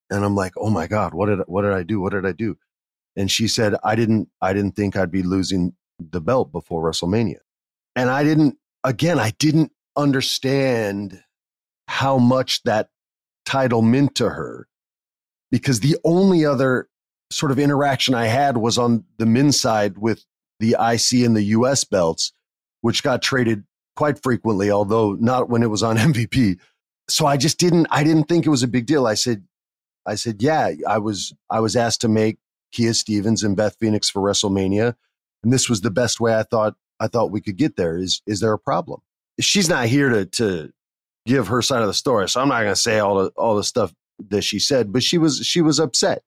And 0.09 0.25
I'm 0.25 0.35
like, 0.35 0.53
oh 0.57 0.71
my 0.71 0.87
God, 0.87 1.13
what 1.13 1.27
did, 1.27 1.39
what 1.45 1.61
did 1.61 1.73
I 1.73 1.83
do? 1.83 2.01
What 2.01 2.13
did 2.13 2.25
I 2.25 2.31
do? 2.31 2.57
And 3.15 3.29
she 3.29 3.47
said, 3.47 3.75
I 3.83 3.95
didn't, 3.95 4.29
I 4.41 4.53
didn't 4.53 4.75
think 4.75 4.95
I'd 4.95 5.11
be 5.11 5.23
losing 5.23 5.73
the 5.99 6.21
belt 6.21 6.51
before 6.51 6.83
WrestleMania. 6.83 7.37
And 7.95 8.09
I 8.09 8.23
didn't, 8.23 8.57
again, 8.83 9.19
I 9.19 9.31
didn't 9.37 9.71
understand 9.95 11.21
how 11.87 12.17
much 12.17 12.63
that 12.63 12.89
title 13.45 13.81
meant 13.81 14.15
to 14.15 14.29
her 14.29 14.67
because 15.51 15.81
the 15.81 15.97
only 16.03 16.45
other 16.45 16.87
sort 17.31 17.51
of 17.51 17.59
interaction 17.59 18.15
I 18.15 18.25
had 18.25 18.57
was 18.57 18.77
on 18.77 19.03
the 19.17 19.25
men's 19.25 19.59
side 19.59 19.97
with 19.97 20.25
the 20.59 20.75
IC 20.79 21.25
and 21.25 21.35
the 21.35 21.43
US 21.43 21.83
belts, 21.83 22.33
which 22.81 23.03
got 23.03 23.21
traded 23.21 23.63
quite 23.95 24.21
frequently, 24.21 24.71
although 24.71 25.13
not 25.19 25.49
when 25.49 25.63
it 25.63 25.69
was 25.69 25.83
on 25.83 25.97
MVP. 25.97 26.59
So 27.09 27.25
I 27.25 27.37
just 27.37 27.57
didn't 27.57 27.87
I 27.91 28.03
didn't 28.03 28.25
think 28.25 28.45
it 28.45 28.49
was 28.49 28.63
a 28.63 28.67
big 28.67 28.85
deal. 28.85 29.07
I 29.07 29.15
said, 29.15 29.43
I 30.05 30.15
said, 30.15 30.41
yeah, 30.41 30.71
I 30.87 30.97
was 30.97 31.33
I 31.49 31.59
was 31.59 31.75
asked 31.75 32.01
to 32.01 32.07
make 32.07 32.37
Kia 32.71 32.93
Stevens 32.93 33.43
and 33.43 33.57
Beth 33.57 33.75
Phoenix 33.79 34.09
for 34.09 34.21
WrestleMania. 34.21 34.95
and 35.43 35.51
this 35.51 35.69
was 35.69 35.81
the 35.81 35.91
best 35.91 36.19
way 36.19 36.35
I 36.35 36.43
thought 36.43 36.75
I 36.99 37.07
thought 37.07 37.31
we 37.31 37.41
could 37.41 37.57
get 37.57 37.75
there. 37.75 37.97
Is 37.97 38.21
is 38.25 38.39
there 38.39 38.53
a 38.53 38.59
problem? 38.59 39.01
She's 39.39 39.69
not 39.69 39.87
here 39.87 40.09
to 40.09 40.25
to 40.25 40.71
give 41.25 41.47
her 41.47 41.61
side 41.61 41.81
of 41.81 41.87
the 41.87 41.93
story, 41.93 42.29
so 42.29 42.41
I'm 42.41 42.49
not 42.49 42.63
to 42.63 42.75
say 42.75 42.99
all 42.99 43.23
the 43.23 43.29
all 43.35 43.55
the 43.55 43.63
stuff 43.63 43.93
that 44.29 44.43
she 44.43 44.59
said. 44.59 44.91
But 44.91 45.03
she 45.03 45.17
was 45.17 45.39
she 45.39 45.61
was 45.61 45.79
upset. 45.79 46.23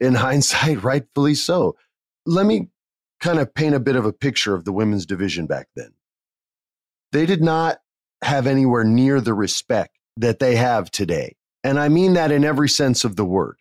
In 0.00 0.14
hindsight, 0.26 0.82
rightfully 0.82 1.34
so. 1.34 1.76
Let 2.26 2.46
me 2.46 2.68
kind 3.24 3.38
of 3.38 3.54
paint 3.54 3.74
a 3.74 3.80
bit 3.80 3.96
of 3.96 4.04
a 4.04 4.12
picture 4.12 4.54
of 4.54 4.66
the 4.66 4.72
women's 4.72 5.06
division 5.06 5.46
back 5.46 5.66
then. 5.74 5.94
They 7.10 7.24
did 7.24 7.42
not 7.42 7.78
have 8.22 8.46
anywhere 8.46 8.84
near 8.84 9.18
the 9.18 9.32
respect 9.32 9.96
that 10.18 10.40
they 10.40 10.56
have 10.56 10.90
today. 10.90 11.34
And 11.64 11.80
I 11.80 11.88
mean 11.88 12.12
that 12.12 12.30
in 12.30 12.44
every 12.44 12.68
sense 12.68 13.02
of 13.02 13.16
the 13.16 13.24
word. 13.24 13.56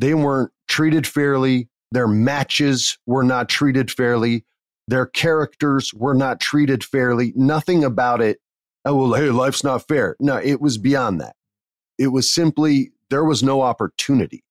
They 0.00 0.14
weren't 0.14 0.50
treated 0.66 1.06
fairly. 1.06 1.68
Their 1.92 2.08
matches 2.08 2.98
were 3.06 3.22
not 3.22 3.48
treated 3.48 3.88
fairly. 3.88 4.44
Their 4.88 5.06
characters 5.06 5.94
were 5.94 6.14
not 6.14 6.40
treated 6.40 6.82
fairly. 6.82 7.32
Nothing 7.36 7.84
about 7.84 8.20
it. 8.20 8.40
Oh, 8.84 8.96
well, 8.96 9.20
hey, 9.20 9.30
life's 9.30 9.62
not 9.62 9.86
fair. 9.86 10.16
No, 10.18 10.38
it 10.38 10.60
was 10.60 10.76
beyond 10.76 11.20
that. 11.20 11.36
It 11.98 12.08
was 12.08 12.28
simply, 12.28 12.90
there 13.10 13.24
was 13.24 13.44
no 13.44 13.62
opportunity, 13.62 14.42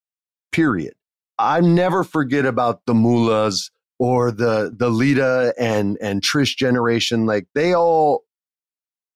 period. 0.52 0.94
I 1.38 1.60
never 1.60 2.02
forget 2.02 2.46
about 2.46 2.86
the 2.86 2.94
Moolahs 2.94 3.70
or 3.98 4.30
the 4.30 4.74
the 4.76 4.90
Lita 4.90 5.54
and 5.58 5.98
and 6.00 6.22
Trish 6.22 6.56
generation. 6.56 7.26
Like 7.26 7.46
they 7.54 7.74
all 7.74 8.24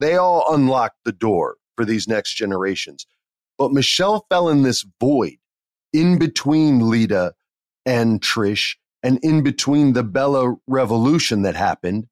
they 0.00 0.16
all 0.16 0.44
unlocked 0.52 0.98
the 1.04 1.12
door 1.12 1.56
for 1.76 1.84
these 1.84 2.08
next 2.08 2.34
generations. 2.34 3.06
But 3.56 3.72
Michelle 3.72 4.26
fell 4.28 4.48
in 4.48 4.62
this 4.62 4.84
void 5.00 5.38
in 5.92 6.18
between 6.18 6.88
Lita 6.88 7.34
and 7.84 8.20
Trish 8.20 8.76
and 9.02 9.18
in 9.22 9.42
between 9.42 9.92
the 9.92 10.02
Bella 10.02 10.56
revolution 10.66 11.42
that 11.42 11.56
happened, 11.56 12.06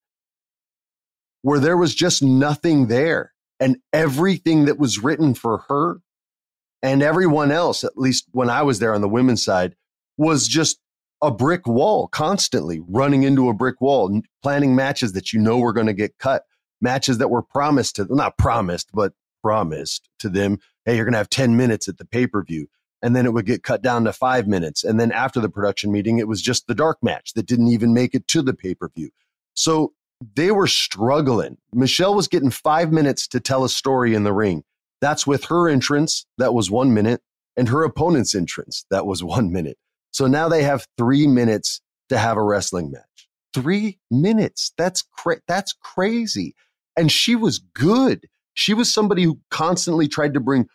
where 1.42 1.60
there 1.60 1.76
was 1.76 1.94
just 1.94 2.22
nothing 2.22 2.86
there. 2.86 3.32
And 3.58 3.78
everything 3.90 4.66
that 4.66 4.78
was 4.78 5.02
written 5.02 5.32
for 5.32 5.64
her 5.68 6.00
and 6.82 7.02
everyone 7.02 7.50
else, 7.50 7.84
at 7.84 7.96
least 7.96 8.26
when 8.32 8.50
I 8.50 8.62
was 8.62 8.80
there 8.80 8.94
on 8.94 9.00
the 9.00 9.08
women's 9.08 9.42
side, 9.42 9.74
was 10.18 10.46
just 10.46 10.78
a 11.22 11.30
brick 11.30 11.66
wall 11.66 12.08
constantly 12.08 12.80
running 12.86 13.22
into 13.22 13.48
a 13.48 13.54
brick 13.54 13.80
wall, 13.80 14.20
planning 14.42 14.74
matches 14.74 15.12
that 15.12 15.32
you 15.32 15.40
know 15.40 15.58
were 15.58 15.72
going 15.72 15.86
to 15.86 15.92
get 15.92 16.18
cut, 16.18 16.44
matches 16.80 17.18
that 17.18 17.30
were 17.30 17.42
promised 17.42 17.96
to 17.96 18.06
not 18.14 18.36
promised, 18.38 18.90
but 18.92 19.12
promised 19.42 20.08
to 20.18 20.28
them. 20.28 20.58
Hey, 20.84 20.96
you're 20.96 21.04
going 21.04 21.12
to 21.12 21.18
have 21.18 21.30
10 21.30 21.56
minutes 21.56 21.88
at 21.88 21.98
the 21.98 22.04
pay 22.04 22.26
per 22.26 22.42
view. 22.42 22.68
And 23.02 23.14
then 23.14 23.26
it 23.26 23.32
would 23.32 23.46
get 23.46 23.62
cut 23.62 23.82
down 23.82 24.04
to 24.04 24.12
five 24.12 24.48
minutes. 24.48 24.82
And 24.82 24.98
then 24.98 25.12
after 25.12 25.38
the 25.38 25.50
production 25.50 25.92
meeting, 25.92 26.18
it 26.18 26.28
was 26.28 26.40
just 26.40 26.66
the 26.66 26.74
dark 26.74 26.98
match 27.02 27.34
that 27.34 27.46
didn't 27.46 27.68
even 27.68 27.92
make 27.92 28.14
it 28.14 28.26
to 28.28 28.42
the 28.42 28.54
pay 28.54 28.74
per 28.74 28.88
view. 28.88 29.10
So 29.54 29.92
they 30.34 30.50
were 30.50 30.66
struggling. 30.66 31.58
Michelle 31.72 32.14
was 32.14 32.26
getting 32.26 32.50
five 32.50 32.92
minutes 32.92 33.28
to 33.28 33.40
tell 33.40 33.64
a 33.64 33.68
story 33.68 34.14
in 34.14 34.24
the 34.24 34.32
ring. 34.32 34.64
That's 35.00 35.26
with 35.26 35.44
her 35.46 35.68
entrance, 35.68 36.26
that 36.38 36.54
was 36.54 36.70
one 36.70 36.94
minute, 36.94 37.22
and 37.56 37.68
her 37.68 37.84
opponent's 37.84 38.34
entrance, 38.34 38.86
that 38.90 39.06
was 39.06 39.22
one 39.36 39.52
minute. 39.52 39.78
So 40.16 40.26
now 40.26 40.48
they 40.48 40.62
have 40.62 40.86
three 40.96 41.26
minutes 41.26 41.82
to 42.08 42.16
have 42.16 42.38
a 42.38 42.42
wrestling 42.42 42.90
match. 42.90 43.28
Three 43.52 43.98
minutes. 44.10 44.72
That's 44.78 45.02
cra- 45.02 45.42
that's 45.46 45.74
crazy. 45.74 46.54
And 46.96 47.12
she 47.12 47.36
was 47.36 47.58
good. 47.58 48.24
She 48.54 48.72
was 48.72 48.90
somebody 48.90 49.24
who 49.24 49.38
constantly 49.50 50.08
tried 50.08 50.32
to 50.32 50.40
bring 50.40 50.68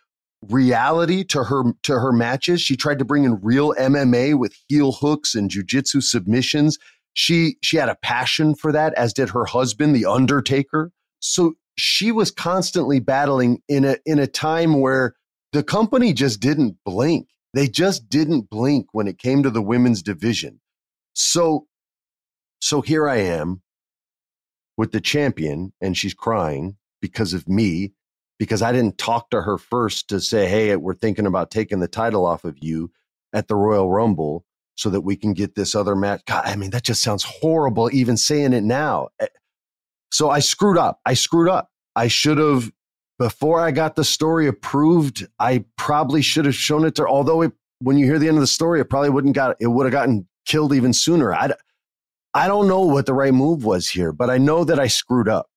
reality 0.48 1.24
to 1.24 1.42
her 1.42 1.64
to 1.82 1.98
her 1.98 2.12
matches. 2.12 2.62
She 2.62 2.76
tried 2.76 3.00
to 3.00 3.04
bring 3.04 3.24
in 3.24 3.40
real 3.42 3.74
MMA 3.74 4.38
with 4.38 4.54
heel 4.68 4.92
hooks 4.92 5.34
and 5.34 5.50
jujitsu 5.50 6.04
submissions. 6.04 6.78
She 7.14 7.56
she 7.64 7.78
had 7.78 7.88
a 7.88 7.96
passion 7.96 8.54
for 8.54 8.70
that, 8.70 8.94
as 8.94 9.12
did 9.12 9.30
her 9.30 9.44
husband, 9.44 9.96
the 9.96 10.06
Undertaker. 10.06 10.92
So 11.18 11.54
she 11.76 12.12
was 12.12 12.30
constantly 12.30 13.00
battling 13.00 13.60
in 13.68 13.84
a 13.84 13.96
in 14.06 14.20
a 14.20 14.28
time 14.28 14.80
where 14.80 15.14
the 15.50 15.64
company 15.64 16.12
just 16.12 16.38
didn't 16.38 16.76
blink. 16.84 17.26
They 17.54 17.68
just 17.68 18.08
didn't 18.08 18.50
blink 18.50 18.86
when 18.92 19.06
it 19.06 19.18
came 19.18 19.42
to 19.42 19.50
the 19.50 19.62
women's 19.62 20.02
division. 20.02 20.60
So, 21.14 21.66
so 22.60 22.80
here 22.80 23.08
I 23.08 23.16
am 23.16 23.62
with 24.76 24.92
the 24.92 25.00
champion 25.00 25.72
and 25.80 25.96
she's 25.96 26.14
crying 26.14 26.76
because 27.00 27.34
of 27.34 27.48
me, 27.48 27.92
because 28.38 28.62
I 28.62 28.72
didn't 28.72 28.96
talk 28.96 29.30
to 29.30 29.42
her 29.42 29.58
first 29.58 30.08
to 30.08 30.20
say, 30.20 30.48
Hey, 30.48 30.74
we're 30.76 30.94
thinking 30.94 31.26
about 31.26 31.50
taking 31.50 31.80
the 31.80 31.88
title 31.88 32.24
off 32.24 32.44
of 32.44 32.56
you 32.62 32.90
at 33.32 33.48
the 33.48 33.56
Royal 33.56 33.90
Rumble 33.90 34.44
so 34.74 34.88
that 34.90 35.02
we 35.02 35.16
can 35.16 35.34
get 35.34 35.54
this 35.54 35.74
other 35.74 35.94
match. 35.94 36.22
God, 36.26 36.44
I 36.46 36.56
mean, 36.56 36.70
that 36.70 36.84
just 36.84 37.02
sounds 37.02 37.24
horrible 37.24 37.90
even 37.92 38.16
saying 38.16 38.54
it 38.54 38.64
now. 38.64 39.08
Eh, 39.20 39.26
so 40.10 40.30
I 40.30 40.40
screwed 40.40 40.78
up. 40.78 41.00
I 41.04 41.14
screwed 41.14 41.48
up. 41.48 41.70
I 41.94 42.08
should 42.08 42.38
have 42.38 42.70
before 43.18 43.60
I 43.60 43.70
got 43.70 43.96
the 43.96 44.04
story 44.04 44.46
approved, 44.46 45.26
I 45.38 45.64
probably 45.76 46.22
should 46.22 46.44
have 46.44 46.54
shown 46.54 46.84
it 46.84 46.94
to. 46.96 47.06
Although 47.06 47.42
it, 47.42 47.52
when 47.80 47.98
you 47.98 48.06
hear 48.06 48.18
the 48.18 48.28
end 48.28 48.36
of 48.36 48.40
the 48.40 48.46
story, 48.46 48.80
it 48.80 48.90
probably 48.90 49.10
wouldn't 49.10 49.34
got 49.34 49.56
it 49.60 49.68
would 49.68 49.86
have 49.86 49.92
gotten 49.92 50.26
killed 50.46 50.74
even 50.74 50.92
sooner. 50.92 51.34
I 51.34 51.52
I 52.34 52.48
don't 52.48 52.66
know 52.66 52.80
what 52.80 53.06
the 53.06 53.14
right 53.14 53.34
move 53.34 53.64
was 53.64 53.88
here, 53.88 54.12
but 54.12 54.30
I 54.30 54.38
know 54.38 54.64
that 54.64 54.80
I 54.80 54.86
screwed 54.86 55.28
up, 55.28 55.48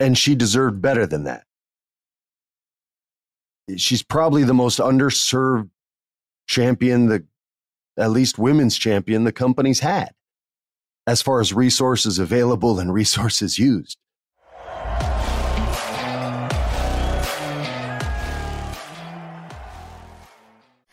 and 0.00 0.16
she 0.16 0.34
deserved 0.34 0.80
better 0.80 1.06
than 1.06 1.24
that. 1.24 1.44
She's 3.76 4.02
probably 4.02 4.44
the 4.44 4.54
most 4.54 4.78
underserved 4.78 5.70
champion, 6.48 7.06
the 7.06 7.24
at 7.96 8.10
least 8.10 8.38
women's 8.38 8.76
champion 8.76 9.24
the 9.24 9.32
company's 9.32 9.80
had, 9.80 10.14
as 11.06 11.22
far 11.22 11.40
as 11.40 11.52
resources 11.52 12.18
available 12.18 12.80
and 12.80 12.92
resources 12.92 13.58
used. 13.58 13.98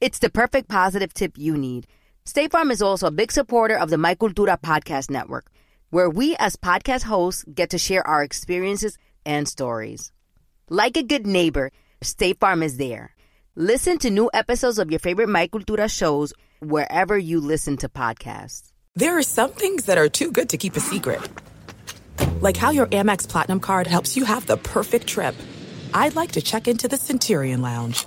It's 0.00 0.18
the 0.18 0.30
perfect 0.30 0.66
positive 0.68 1.12
tip 1.12 1.36
you 1.36 1.58
need. 1.58 1.86
State 2.24 2.52
Farm 2.52 2.70
is 2.70 2.80
also 2.80 3.08
a 3.08 3.10
big 3.10 3.30
supporter 3.30 3.76
of 3.76 3.90
the 3.90 3.98
My 3.98 4.14
Cultura 4.14 4.58
podcast 4.58 5.10
network, 5.10 5.50
where 5.90 6.08
we 6.08 6.34
as 6.36 6.56
podcast 6.56 7.02
hosts 7.02 7.44
get 7.54 7.68
to 7.70 7.76
share 7.76 8.06
our 8.06 8.22
experiences 8.22 8.96
and 9.26 9.46
stories. 9.46 10.10
Like 10.70 10.96
a 10.96 11.02
good 11.02 11.26
neighbor, 11.26 11.70
State 12.00 12.40
Farm 12.40 12.62
is 12.62 12.78
there. 12.78 13.14
Listen 13.56 13.98
to 13.98 14.08
new 14.08 14.30
episodes 14.32 14.78
of 14.78 14.90
your 14.90 15.00
favorite 15.00 15.28
My 15.28 15.48
Cultura 15.48 15.94
shows 15.94 16.32
wherever 16.60 17.18
you 17.18 17.38
listen 17.38 17.76
to 17.76 17.90
podcasts. 17.90 18.72
There 18.96 19.18
are 19.18 19.22
some 19.22 19.50
things 19.50 19.84
that 19.84 19.98
are 19.98 20.08
too 20.08 20.32
good 20.32 20.48
to 20.48 20.56
keep 20.56 20.76
a 20.76 20.80
secret. 20.80 21.20
Like 22.40 22.56
how 22.56 22.70
your 22.70 22.86
Amex 22.86 23.28
Platinum 23.28 23.60
card 23.60 23.86
helps 23.86 24.16
you 24.16 24.24
have 24.24 24.46
the 24.46 24.56
perfect 24.56 25.08
trip. 25.08 25.34
I'd 25.92 26.16
like 26.16 26.32
to 26.32 26.40
check 26.40 26.68
into 26.68 26.88
the 26.88 26.96
Centurion 26.96 27.60
Lounge 27.60 28.06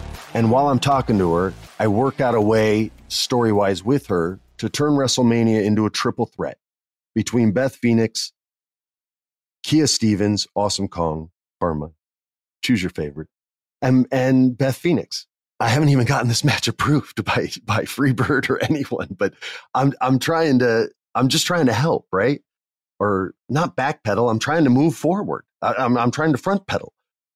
And 0.33 0.49
while 0.49 0.69
I'm 0.69 0.79
talking 0.79 1.17
to 1.17 1.33
her, 1.33 1.53
I 1.77 1.87
work 1.87 2.21
out 2.21 2.35
a 2.35 2.41
way, 2.41 2.91
story 3.09 3.51
wise, 3.51 3.83
with 3.83 4.07
her 4.07 4.39
to 4.59 4.69
turn 4.69 4.93
WrestleMania 4.93 5.63
into 5.63 5.85
a 5.85 5.89
triple 5.89 6.25
threat 6.25 6.57
between 7.13 7.51
Beth 7.51 7.75
Phoenix, 7.75 8.31
Kia 9.63 9.87
Stevens, 9.87 10.47
Awesome 10.55 10.87
Kong, 10.87 11.31
Karma, 11.59 11.91
choose 12.63 12.81
your 12.81 12.91
favorite, 12.91 13.27
and, 13.81 14.07
and 14.11 14.57
Beth 14.57 14.77
Phoenix. 14.77 15.27
I 15.59 15.67
haven't 15.67 15.89
even 15.89 16.05
gotten 16.05 16.29
this 16.29 16.45
match 16.45 16.67
approved 16.67 17.23
by 17.25 17.49
by 17.63 17.83
Freebird 17.83 18.49
or 18.49 18.63
anyone, 18.63 19.09
but 19.17 19.33
I'm 19.75 19.93
I'm 20.01 20.17
trying 20.17 20.59
to 20.59 20.89
I'm 21.13 21.27
just 21.27 21.45
trying 21.45 21.67
to 21.67 21.73
help, 21.73 22.07
right? 22.11 22.41
Or 22.99 23.35
not 23.49 23.75
backpedal. 23.75 24.31
I'm 24.31 24.39
trying 24.39 24.63
to 24.63 24.69
move 24.69 24.95
forward. 24.95 25.43
I, 25.61 25.73
I'm 25.73 25.97
I'm 25.97 26.09
trying 26.09 26.31
to 26.31 26.37
front 26.39 26.65
pedal. 26.65 26.93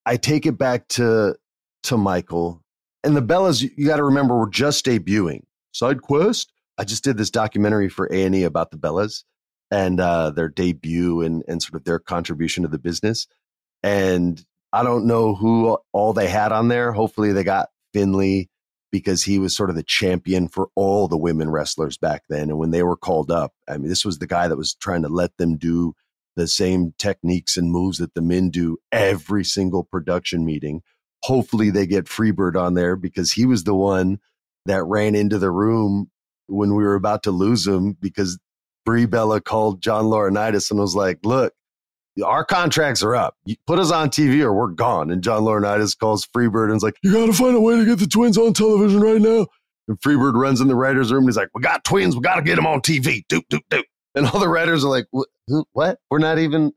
I 0.08 0.18
take 0.18 0.48
it 0.48 0.58
back 0.58 0.88
to 0.90 1.36
to 1.84 1.98
Michael 1.98 2.64
and 3.06 3.16
the 3.16 3.22
Bellas, 3.22 3.62
you 3.62 3.86
got 3.86 3.98
to 3.98 4.04
remember, 4.04 4.36
were 4.36 4.50
just 4.50 4.86
debuting. 4.86 5.44
Side 5.72 6.02
quest. 6.02 6.52
I 6.78 6.84
just 6.84 7.04
did 7.04 7.18
this 7.18 7.30
documentary 7.30 7.88
for 7.88 8.12
A 8.12 8.24
and 8.24 8.36
E 8.36 8.44
about 8.44 8.72
the 8.72 8.78
Bellas 8.78 9.24
and 9.72 10.00
uh, 10.00 10.32
their 10.32 10.50
debut 10.50 11.22
and 11.22 11.44
and 11.48 11.62
sort 11.62 11.76
of 11.76 11.86
their 11.86 12.00
contribution 12.00 12.64
to 12.64 12.70
the 12.70 12.80
business. 12.80 13.28
And 13.84 14.44
I 14.74 14.84
don't 14.84 15.06
know 15.06 15.36
who 15.36 15.78
all 15.94 16.14
they 16.14 16.28
had 16.28 16.52
on 16.52 16.68
there. 16.68 16.92
Hopefully, 16.92 17.32
they 17.32 17.44
got 17.44 17.70
Finlay 17.94 18.50
because 18.92 19.24
he 19.24 19.40
was 19.40 19.56
sort 19.56 19.70
of 19.70 19.76
the 19.76 19.84
champion 19.84 20.48
for 20.48 20.70
all 20.76 21.08
the 21.08 21.18
women 21.18 21.50
wrestlers 21.50 21.98
back 21.98 22.24
then. 22.30 22.50
And 22.50 22.58
when 22.58 22.72
they 22.72 22.84
were 22.84 22.98
called 22.98 23.30
up, 23.30 23.54
I 23.68 23.78
mean, 23.78 23.90
this 23.90 24.06
was 24.06 24.20
the 24.20 24.28
guy 24.28 24.48
that 24.48 24.58
was 24.58 24.74
trying 24.74 25.02
to 25.02 25.10
let 25.10 25.38
them 25.38 25.58
do 25.58 25.94
the 26.36 26.48
same 26.48 26.94
techniques 26.98 27.58
and 27.58 27.72
moves 27.72 27.98
that 27.98 28.14
the 28.14 28.22
men 28.22 28.50
do 28.50 28.78
every 28.92 29.44
single 29.44 29.84
production 29.84 30.46
meeting 30.46 30.82
hopefully 31.24 31.70
they 31.70 31.88
get 31.88 32.06
Freebird 32.06 32.56
on 32.56 32.74
there 32.74 32.96
because 32.96 33.32
he 33.32 33.46
was 33.46 33.64
the 33.64 33.76
one 33.76 34.20
that 34.66 34.84
ran 34.84 35.16
into 35.16 35.38
the 35.38 35.52
room 35.52 36.10
when 36.48 36.76
we 36.76 36.84
were 36.84 36.96
about 36.96 37.24
to 37.24 37.32
lose 37.32 37.66
him 37.66 37.98
because 38.00 38.38
Brie 38.86 39.06
Bella 39.06 39.42
called 39.42 39.82
John 39.82 40.06
Laurinaitis 40.06 40.70
and 40.70 40.80
was 40.80 40.96
like, 40.96 41.20
look, 41.24 41.54
our 42.24 42.46
contracts 42.46 43.04
are 43.04 43.16
up. 43.16 43.36
You 43.46 43.56
put 43.68 43.80
us 43.80 43.92
on 43.92 44.10
TV 44.10 44.42
or 44.42 44.54
we're 44.54 44.68
gone. 44.68 45.12
And 45.12 45.24
John 45.24 45.42
Laurinaitis 45.42 45.98
calls 45.98 46.26
Freebird 46.26 46.68
and 46.68 46.78
is 46.78 46.84
like, 46.84 46.98
you 47.04 47.12
got 47.12 47.26
to 47.26 47.34
find 47.34 47.56
a 47.56 47.60
way 47.60 47.76
to 47.76 47.86
get 47.86 48.00
the 48.00 48.08
twins 48.08 48.38
on 48.38 48.54
television 48.54 49.02
right 49.02 49.20
now. 49.20 49.48
And 49.88 50.00
Freebird 50.00 50.36
runs 50.36 50.62
in 50.62 50.68
the 50.68 50.76
writer's 50.76 51.12
room 51.12 51.24
and 51.24 51.30
he's 51.30 51.38
like, 51.38 51.50
we 51.54 51.62
got 51.62 51.84
twins. 51.84 52.16
We 52.16 52.22
got 52.22 52.36
to 52.36 52.42
get 52.42 52.56
them 52.56 52.68
on 52.68 52.82
TV. 52.82 53.26
Doop, 53.28 53.44
doop, 53.50 53.62
doop. 53.70 53.84
And 54.16 54.28
all 54.28 54.40
the 54.40 54.48
writers 54.48 54.86
are 54.86 54.90
like, 54.90 55.08
what? 55.74 56.00
We're 56.10 56.20
not 56.20 56.40
even, 56.40 56.72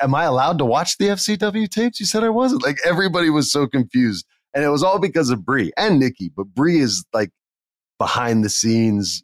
am 0.00 0.14
I 0.14 0.24
allowed 0.24 0.58
to 0.58 0.64
watch 0.64 0.98
the 0.98 1.06
FCW 1.06 1.68
tapes? 1.68 2.00
You 2.00 2.06
said 2.06 2.24
I 2.24 2.28
wasn't. 2.28 2.62
Like 2.62 2.78
everybody 2.84 3.30
was 3.30 3.50
so 3.50 3.66
confused. 3.66 4.26
And 4.54 4.64
it 4.64 4.68
was 4.68 4.82
all 4.82 4.98
because 4.98 5.30
of 5.30 5.44
Brie 5.44 5.72
and 5.76 6.00
Nikki, 6.00 6.30
but 6.34 6.46
Brie 6.54 6.78
is 6.78 7.04
like 7.12 7.30
behind 7.98 8.44
the 8.44 8.48
scenes 8.48 9.22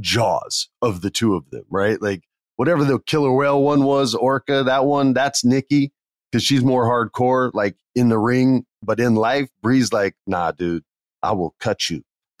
jaws 0.00 0.68
of 0.82 1.02
the 1.02 1.10
two 1.10 1.34
of 1.34 1.48
them, 1.50 1.64
right? 1.70 2.00
Like 2.02 2.24
whatever 2.56 2.84
the 2.84 2.98
killer 2.98 3.32
whale 3.32 3.62
one 3.62 3.84
was, 3.84 4.14
Orca, 4.14 4.64
that 4.64 4.84
one, 4.84 5.12
that's 5.12 5.44
Nikki 5.44 5.92
because 6.30 6.44
she's 6.44 6.64
more 6.64 6.84
hardcore, 6.84 7.50
like 7.54 7.76
in 7.94 8.08
the 8.08 8.18
ring, 8.18 8.66
but 8.82 8.98
in 8.98 9.14
life, 9.14 9.48
Brie's 9.62 9.92
like, 9.92 10.16
nah, 10.26 10.50
dude, 10.50 10.82
I 11.22 11.32
will 11.32 11.54
cut 11.60 11.88
you. 11.88 12.02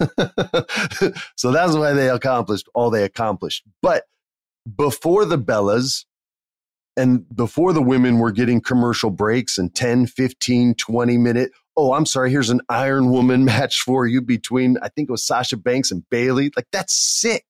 so 1.36 1.52
that's 1.52 1.74
why 1.74 1.92
they 1.92 2.10
accomplished 2.10 2.68
all 2.74 2.90
they 2.90 3.04
accomplished. 3.04 3.62
But 3.80 4.04
before 4.76 5.24
the 5.24 5.38
Bellas, 5.38 6.04
and 6.96 7.24
before 7.34 7.72
the 7.72 7.82
women 7.82 8.18
were 8.18 8.32
getting 8.32 8.60
commercial 8.60 9.10
breaks 9.10 9.58
and 9.58 9.74
10, 9.74 10.06
15, 10.06 10.74
20 10.74 11.18
minute, 11.18 11.50
oh, 11.76 11.92
I'm 11.92 12.06
sorry, 12.06 12.30
here's 12.30 12.50
an 12.50 12.60
Iron 12.68 13.10
Woman 13.10 13.44
match 13.44 13.80
for 13.80 14.06
you 14.06 14.22
between, 14.22 14.76
I 14.82 14.88
think 14.88 15.08
it 15.08 15.12
was 15.12 15.26
Sasha 15.26 15.56
Banks 15.56 15.90
and 15.90 16.08
Bayley. 16.10 16.50
Like, 16.56 16.66
that's 16.72 16.94
sick. 16.94 17.44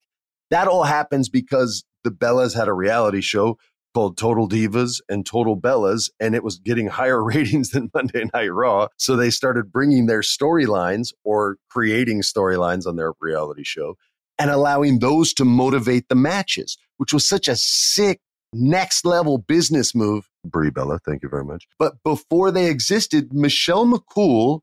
That 0.50 0.68
all 0.68 0.85
happens 0.85 1.28
because 1.28 1.85
the 2.04 2.11
Bellas 2.11 2.54
had 2.54 2.68
a 2.68 2.72
reality 2.72 3.20
show 3.20 3.59
called 3.94 4.18
Total 4.18 4.48
Divas 4.48 5.00
and 5.09 5.24
Total 5.24 5.59
Bellas, 5.59 6.11
and 6.18 6.35
it 6.35 6.42
was 6.42 6.59
getting 6.59 6.88
higher 6.88 7.22
ratings 7.24 7.70
than 7.70 7.90
Monday 7.94 8.24
Night 8.33 8.52
Raw. 8.52 8.88
So 8.98 9.16
they 9.16 9.30
started 9.30 9.72
bringing 9.72 10.07
their 10.07 10.20
storylines 10.20 11.12
or 11.22 11.59
creating 11.70 12.22
storylines 12.22 12.87
on 12.87 12.96
their 12.96 13.12
reality 13.20 13.64
show 13.64 13.96
and 14.38 14.50
allowing 14.50 14.98
those 14.98 15.33
to 15.35 15.44
motivate 15.44 16.09
the 16.09 16.16
matches, 16.16 16.76
which 16.96 17.12
was 17.12 17.26
such 17.26 17.46
a 17.46 17.57
sick 17.57 18.20
next 18.55 19.05
level 19.05 19.38
business 19.38 19.95
move. 19.95 20.29
Brie 20.45 20.71
Bella, 20.71 20.99
thank 21.05 21.23
you 21.23 21.29
very 21.29 21.45
much. 21.45 21.67
But 21.79 22.03
before 22.03 22.51
they 22.51 22.69
existed, 22.69 23.33
Michelle 23.33 23.87
McCool 23.87 24.61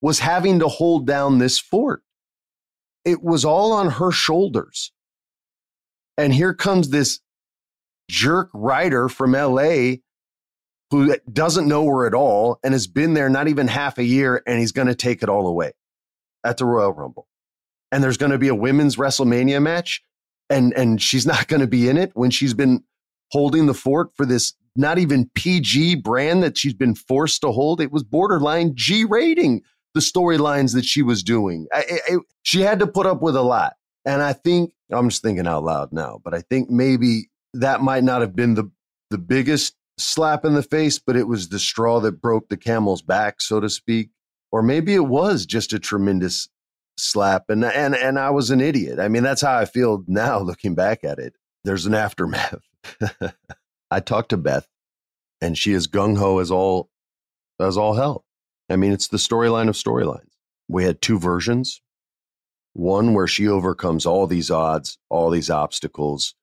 was 0.00 0.20
having 0.20 0.58
to 0.60 0.68
hold 0.68 1.06
down 1.06 1.38
this 1.38 1.58
fort. 1.58 2.02
It 3.04 3.22
was 3.22 3.44
all 3.44 3.72
on 3.72 3.90
her 3.90 4.10
shoulders. 4.10 4.92
And 6.16 6.34
here 6.34 6.54
comes 6.54 6.90
this 6.90 7.20
jerk 8.10 8.50
writer 8.52 9.08
from 9.08 9.32
LA 9.32 9.96
who 10.90 11.14
doesn't 11.30 11.68
know 11.68 11.86
her 11.86 12.06
at 12.06 12.14
all 12.14 12.58
and 12.62 12.72
has 12.72 12.86
been 12.86 13.14
there 13.14 13.28
not 13.28 13.48
even 13.48 13.68
half 13.68 13.98
a 13.98 14.04
year 14.04 14.42
and 14.46 14.58
he's 14.58 14.72
going 14.72 14.88
to 14.88 14.94
take 14.94 15.22
it 15.22 15.28
all 15.28 15.46
away 15.46 15.72
at 16.44 16.56
the 16.56 16.64
Royal 16.64 16.92
Rumble. 16.92 17.26
And 17.92 18.02
there's 18.02 18.16
going 18.16 18.32
to 18.32 18.38
be 18.38 18.48
a 18.48 18.54
women's 18.54 18.96
WrestleMania 18.96 19.62
match 19.62 20.02
and 20.50 20.72
and 20.74 21.00
she's 21.00 21.26
not 21.26 21.48
going 21.48 21.60
to 21.60 21.66
be 21.66 21.88
in 21.88 21.96
it 21.96 22.10
when 22.14 22.30
she's 22.30 22.54
been 22.54 22.82
holding 23.30 23.66
the 23.66 23.74
fort 23.74 24.10
for 24.14 24.26
this 24.26 24.54
not 24.76 24.98
even 24.98 25.28
PG 25.34 25.96
brand 25.96 26.42
that 26.42 26.56
she's 26.56 26.74
been 26.74 26.94
forced 26.94 27.40
to 27.42 27.50
hold. 27.50 27.80
It 27.80 27.90
was 27.90 28.04
borderline 28.04 28.72
G 28.74 29.04
rating, 29.04 29.62
the 29.94 30.00
storylines 30.00 30.74
that 30.74 30.84
she 30.84 31.02
was 31.02 31.22
doing. 31.22 31.66
I, 31.72 32.00
I, 32.08 32.16
she 32.42 32.60
had 32.60 32.78
to 32.78 32.86
put 32.86 33.06
up 33.06 33.20
with 33.20 33.34
a 33.34 33.42
lot. 33.42 33.74
And 34.04 34.22
I 34.22 34.32
think, 34.32 34.72
I'm 34.92 35.08
just 35.08 35.22
thinking 35.22 35.46
out 35.46 35.64
loud 35.64 35.92
now, 35.92 36.20
but 36.24 36.32
I 36.32 36.42
think 36.42 36.70
maybe 36.70 37.28
that 37.54 37.82
might 37.82 38.04
not 38.04 38.20
have 38.20 38.36
been 38.36 38.54
the, 38.54 38.70
the 39.10 39.18
biggest 39.18 39.74
slap 39.98 40.44
in 40.44 40.54
the 40.54 40.62
face, 40.62 40.98
but 40.98 41.16
it 41.16 41.26
was 41.26 41.48
the 41.48 41.58
straw 41.58 41.98
that 42.00 42.22
broke 42.22 42.48
the 42.48 42.56
camel's 42.56 43.02
back, 43.02 43.40
so 43.40 43.58
to 43.58 43.68
speak. 43.68 44.10
Or 44.52 44.62
maybe 44.62 44.94
it 44.94 45.06
was 45.06 45.44
just 45.44 45.72
a 45.72 45.78
tremendous 45.78 46.48
slap 46.98 47.44
and 47.48 47.64
and 47.64 47.94
and 47.94 48.18
I 48.18 48.30
was 48.30 48.50
an 48.50 48.60
idiot. 48.60 48.98
I 48.98 49.08
mean, 49.08 49.22
that's 49.22 49.40
how 49.40 49.56
I 49.56 49.64
feel 49.64 50.04
now 50.06 50.40
looking 50.40 50.74
back 50.74 51.04
at 51.04 51.18
it. 51.18 51.34
There's 51.64 51.86
an 51.86 51.94
aftermath. 51.94 52.62
I 53.90 54.00
talked 54.00 54.30
to 54.30 54.36
Beth, 54.36 54.66
and 55.40 55.56
she 55.56 55.72
is 55.72 55.88
gung 55.88 56.16
ho 56.18 56.38
as 56.38 56.50
all 56.50 56.90
as 57.60 57.76
all 57.76 57.94
hell. 57.94 58.24
I 58.70 58.76
mean, 58.76 58.92
it's 58.92 59.08
the 59.08 59.16
storyline 59.16 59.68
of 59.68 59.74
storylines. 59.74 60.32
We 60.68 60.84
had 60.84 61.00
two 61.00 61.18
versions. 61.18 61.80
One 62.74 63.14
where 63.14 63.26
she 63.26 63.48
overcomes 63.48 64.06
all 64.06 64.26
these 64.26 64.50
odds, 64.50 64.98
all 65.08 65.30
these 65.30 65.50
obstacles, 65.50 66.34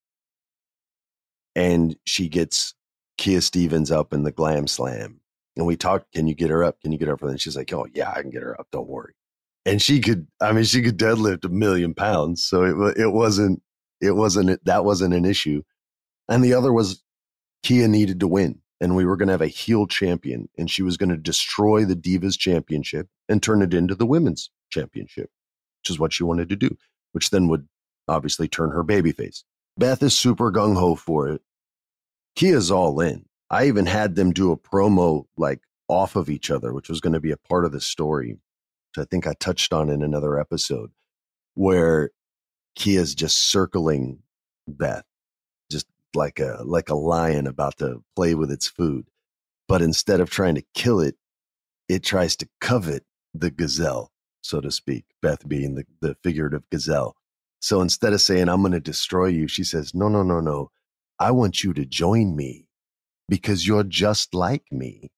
and 1.56 1.96
she 2.06 2.28
gets 2.28 2.74
Kia 3.18 3.42
Stevens 3.42 3.92
up 3.92 4.14
in 4.14 4.24
the 4.24 4.32
glam 4.32 4.68
slam. 4.68 5.22
And 5.56 5.66
we 5.66 5.78
talked, 5.78 6.12
can 6.12 6.28
you 6.28 6.36
get 6.36 6.50
her 6.50 6.64
up? 6.64 6.82
Can 6.82 6.92
you 6.92 6.98
get 6.98 7.08
her 7.08 7.14
up? 7.14 7.24
And 7.24 7.40
she's 7.40 7.56
like, 7.56 7.72
oh, 7.72 7.88
yeah, 7.94 8.12
I 8.12 8.22
can 8.22 8.30
get 8.30 8.44
her 8.44 8.60
up. 8.60 8.68
Don't 8.72 8.90
worry. 8.90 9.14
And 9.66 9.82
she 9.82 10.02
could, 10.02 10.28
I 10.42 10.52
mean, 10.52 10.66
she 10.66 10.82
could 10.82 10.98
deadlift 10.98 11.46
a 11.46 11.50
million 11.50 11.94
pounds. 11.94 12.44
So 12.44 12.64
it, 12.64 12.98
it 12.98 13.14
wasn't, 13.14 13.62
it 14.02 14.12
wasn't, 14.12 14.64
that 14.66 14.84
wasn't 14.84 15.14
an 15.14 15.24
issue 15.24 15.64
and 16.28 16.44
the 16.44 16.54
other 16.54 16.72
was 16.72 17.02
Kia 17.64 17.88
needed 17.88 18.20
to 18.20 18.28
win, 18.28 18.62
and 18.80 18.96
we 18.96 19.06
were 19.06 19.18
going 19.18 19.28
to 19.28 19.34
have 19.34 19.42
a 19.42 19.48
heel 19.48 19.88
champion, 19.88 20.50
and 20.58 20.70
she 20.70 20.84
was 20.84 20.98
going 20.98 21.10
to 21.10 21.18
destroy 21.18 21.86
the 21.86 21.96
Divas 21.96 22.38
Championship 22.38 23.08
and 23.28 23.42
turn 23.42 23.62
it 23.62 23.74
into 23.74 23.96
the 23.96 24.06
Women's 24.06 24.50
Championship, 24.70 25.30
which 25.82 25.90
is 25.90 26.00
what 26.00 26.14
she 26.14 26.24
wanted 26.24 26.50
to 26.50 26.56
do, 26.56 26.78
which 27.12 27.30
then 27.30 27.48
would 27.48 27.68
obviously 28.08 28.48
turn 28.48 28.72
her 28.72 28.84
babyface. 28.84 29.44
Beth 29.78 30.04
is 30.04 30.18
super 30.18 30.52
gung 30.52 30.76
ho 30.76 30.96
for 30.96 31.28
it. 31.28 31.42
Kia's 32.36 32.72
all 32.72 33.00
in. 33.00 33.26
I 33.50 33.68
even 33.68 33.86
had 33.86 34.16
them 34.16 34.32
do 34.32 34.52
a 34.52 34.58
promo 34.58 35.26
like 35.38 35.62
off 35.88 36.16
of 36.16 36.30
each 36.30 36.50
other, 36.50 36.74
which 36.74 36.90
was 36.90 37.02
going 37.02 37.14
to 37.14 37.20
be 37.20 37.32
a 37.32 37.38
part 37.38 37.66
of 37.66 37.72
the 37.72 37.82
story, 37.82 38.32
which 38.32 39.04
I 39.04 39.06
think 39.06 39.28
I 39.28 39.34
touched 39.34 39.74
on 39.74 39.90
in 39.90 40.02
another 40.02 40.40
episode, 40.40 40.92
where 41.54 42.12
Kia's 42.76 43.16
just 43.16 43.50
circling 43.50 44.20
Beth, 44.68 45.06
like 46.16 46.40
a 46.40 46.60
like 46.64 46.90
a 46.90 46.96
lion 46.96 47.48
about 47.48 47.78
to 47.78 48.04
play 48.16 48.36
with 48.36 48.52
its 48.52 48.68
food. 48.68 49.08
But 49.68 49.82
instead 49.82 50.20
of 50.20 50.30
trying 50.30 50.56
to 50.56 50.64
kill 50.74 51.00
it, 51.00 51.16
it 51.90 52.04
tries 52.04 52.36
to 52.38 52.50
covet 52.62 53.04
the 53.34 53.52
gazelle, 53.52 54.12
so 54.42 54.62
to 54.62 54.72
speak, 54.72 55.06
Beth 55.22 55.48
being 55.48 55.76
the, 55.76 55.86
the 56.02 56.16
figurative 56.24 56.64
gazelle. 56.72 57.16
So 57.60 57.82
instead 57.82 58.14
of 58.14 58.22
saying, 58.22 58.48
I'm 58.48 58.62
going 58.62 58.74
to 58.74 58.80
destroy 58.80 59.28
you, 59.28 59.48
she 59.48 59.64
says, 59.64 59.94
No, 59.94 60.08
no, 60.08 60.24
no, 60.24 60.40
no. 60.40 60.72
I 61.20 61.32
want 61.32 61.64
you 61.64 61.74
to 61.74 61.86
join 61.86 62.36
me 62.36 62.68
because 63.30 63.66
you're 63.66 63.84
just 63.84 64.34
like 64.34 64.64
me. 64.72 65.10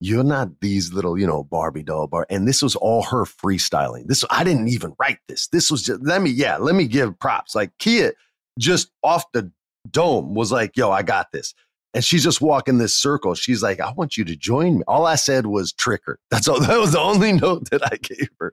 You're 0.00 0.24
not 0.24 0.60
these 0.60 0.92
little, 0.92 1.18
you 1.18 1.26
know, 1.26 1.42
Barbie 1.42 1.82
doll 1.82 2.06
bar. 2.06 2.24
And 2.30 2.46
this 2.46 2.62
was 2.62 2.76
all 2.76 3.02
her 3.02 3.24
freestyling. 3.24 4.06
This, 4.06 4.24
I 4.30 4.44
didn't 4.44 4.68
even 4.68 4.94
write 5.00 5.18
this. 5.26 5.48
This 5.48 5.72
was 5.72 5.82
just, 5.82 6.02
let 6.04 6.22
me, 6.22 6.30
yeah, 6.30 6.56
let 6.56 6.76
me 6.76 6.86
give 6.86 7.18
props. 7.18 7.56
Like 7.56 7.76
Kia 7.78 8.12
just 8.60 8.92
off 9.02 9.24
the 9.32 9.50
dome 9.90 10.34
was 10.34 10.52
like, 10.52 10.76
yo, 10.76 10.90
I 10.90 11.02
got 11.02 11.32
this. 11.32 11.54
And 11.94 12.04
she's 12.04 12.22
just 12.22 12.40
walking 12.40 12.78
this 12.78 12.94
circle. 12.94 13.34
She's 13.34 13.62
like, 13.62 13.80
I 13.80 13.92
want 13.92 14.16
you 14.16 14.24
to 14.24 14.36
join 14.36 14.78
me. 14.78 14.84
All 14.86 15.06
I 15.06 15.14
said 15.14 15.46
was 15.46 15.72
trick 15.72 16.02
her. 16.04 16.18
That's 16.30 16.48
all. 16.48 16.60
That 16.66 16.78
was 16.78 16.92
the 16.92 17.00
only 17.00 17.32
note 17.32 17.70
that 17.70 17.84
I 17.84 17.96
gave 17.96 18.28
her. 18.40 18.52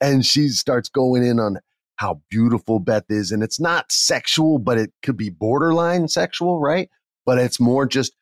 And 0.00 0.24
she 0.24 0.48
starts 0.48 0.88
going 0.88 1.24
in 1.24 1.38
on 1.40 1.58
how 1.96 2.22
beautiful 2.30 2.78
Beth 2.78 3.04
is. 3.10 3.32
And 3.32 3.42
it's 3.42 3.60
not 3.60 3.92
sexual, 3.92 4.58
but 4.58 4.78
it 4.78 4.92
could 5.02 5.16
be 5.16 5.28
borderline 5.28 6.08
sexual, 6.08 6.60
right? 6.60 6.88
But 7.26 7.38
it's 7.38 7.60
more 7.60 7.86
just 7.86 8.12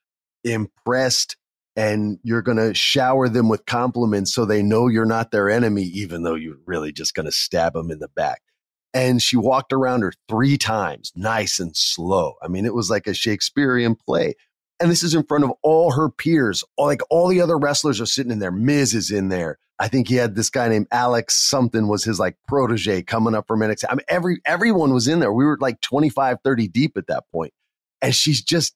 impressed 0.45 1.37
and 1.77 2.19
you're 2.25 2.43
going 2.43 2.59
to 2.59 2.75
shower 2.75 3.29
them 3.29 3.49
with 3.49 3.65
compliments 3.67 4.35
so 4.35 4.45
they 4.45 4.65
know 4.65 4.89
you're 4.89 5.05
not 5.05 5.31
their 5.31 5.49
enemy, 5.49 5.85
even 5.85 6.25
though 6.25 6.35
you're 6.35 6.57
really 6.67 6.91
just 6.91 7.15
going 7.15 7.27
to 7.27 7.31
stab 7.31 7.75
them 7.75 7.93
in 7.93 8.01
the 8.01 8.09
back. 8.09 8.43
And 8.95 9.23
she 9.23 9.37
walked 9.37 9.73
around 9.73 10.03
her 10.03 10.13
three 10.29 10.57
times, 10.57 11.13
nice 11.15 11.59
and 11.61 11.77
slow. 11.77 12.35
I 12.43 12.49
mean, 12.49 12.65
it 12.65 12.75
was 12.75 12.91
like 12.91 13.07
a 13.07 13.15
Shakespearean 13.15 13.95
play. 13.95 14.35
And 14.81 14.91
this 14.91 15.03
is 15.03 15.15
in 15.15 15.25
front 15.25 15.45
of 15.45 15.53
all 15.63 15.93
her 15.93 16.09
peers. 16.09 16.65
Like 16.79 17.01
all 17.11 17.29
the 17.29 17.41
other 17.41 17.59
wrestlers 17.59 18.01
are 18.01 18.07
sitting 18.07 18.33
in 18.33 18.39
there. 18.39 18.53
Miz 18.53 18.95
is 18.95 19.11
in 19.11 19.29
there. 19.29 19.59
I 19.81 19.89
think 19.89 20.09
he 20.09 20.17
had 20.17 20.35
this 20.35 20.51
guy 20.51 20.69
named 20.69 20.89
Alex 20.91 21.35
something 21.37 21.87
was 21.87 22.03
his 22.03 22.19
like 22.19 22.37
protege 22.49 23.03
coming 23.03 23.35
up 23.35 23.47
from 23.47 23.61
NXT. 23.61 23.85
I 23.89 23.95
mean, 23.95 24.05
every 24.09 24.41
everyone 24.45 24.93
was 24.93 25.07
in 25.07 25.21
there. 25.21 25.33
We 25.33 25.45
were 25.45 25.59
like 25.61 25.81
25, 25.81 26.39
30 26.43 26.69
deep 26.69 26.97
at 26.97 27.07
that 27.07 27.25
point. 27.31 27.53
And 28.03 28.15
she's 28.15 28.43
just 28.43 28.75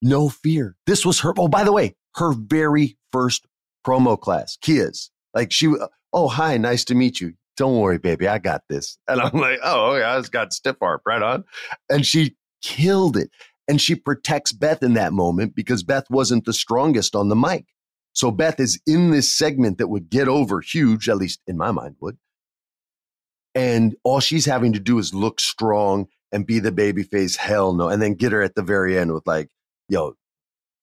no 0.00 0.28
fear. 0.28 0.76
This 0.86 1.06
was 1.06 1.20
her. 1.20 1.32
Oh, 1.38 1.48
by 1.48 1.64
the 1.64 1.72
way, 1.72 1.94
her 2.16 2.32
very 2.32 2.96
first 3.12 3.46
promo 3.86 4.18
class, 4.18 4.56
Kia's. 4.60 5.10
Like 5.34 5.52
she, 5.52 5.68
uh, 5.68 5.88
oh, 6.12 6.28
hi, 6.28 6.56
nice 6.56 6.84
to 6.86 6.94
meet 6.94 7.20
you. 7.20 7.34
Don't 7.56 7.78
worry, 7.80 7.98
baby, 7.98 8.28
I 8.28 8.38
got 8.38 8.62
this. 8.68 8.98
And 9.08 9.20
I'm 9.20 9.38
like, 9.38 9.58
oh, 9.62 9.92
okay, 9.92 10.04
I 10.04 10.18
just 10.18 10.32
got 10.32 10.52
stiff 10.52 10.76
arm 10.80 11.00
right 11.04 11.22
on. 11.22 11.44
And 11.90 12.06
she 12.06 12.36
killed 12.62 13.16
it. 13.16 13.30
And 13.68 13.80
she 13.80 13.94
protects 13.94 14.52
Beth 14.52 14.82
in 14.82 14.94
that 14.94 15.12
moment 15.12 15.54
because 15.54 15.82
Beth 15.82 16.10
wasn't 16.10 16.44
the 16.44 16.52
strongest 16.52 17.14
on 17.14 17.28
the 17.28 17.36
mic. 17.36 17.66
So 18.12 18.30
Beth 18.30 18.58
is 18.58 18.80
in 18.86 19.10
this 19.10 19.30
segment 19.30 19.78
that 19.78 19.88
would 19.88 20.10
get 20.10 20.28
over 20.28 20.60
huge, 20.60 21.08
at 21.08 21.16
least 21.16 21.40
in 21.46 21.56
my 21.56 21.70
mind 21.70 21.96
would. 22.00 22.18
And 23.54 23.96
all 24.02 24.20
she's 24.20 24.46
having 24.46 24.72
to 24.72 24.80
do 24.80 24.98
is 24.98 25.14
look 25.14 25.38
strong 25.40 26.08
and 26.32 26.46
be 26.46 26.58
the 26.58 26.72
baby 26.72 27.02
face. 27.02 27.36
Hell 27.36 27.72
no. 27.74 27.88
And 27.88 28.02
then 28.02 28.14
get 28.14 28.32
her 28.32 28.42
at 28.42 28.54
the 28.54 28.62
very 28.62 28.98
end 28.98 29.12
with 29.12 29.26
like, 29.26 29.48
yo, 29.88 30.14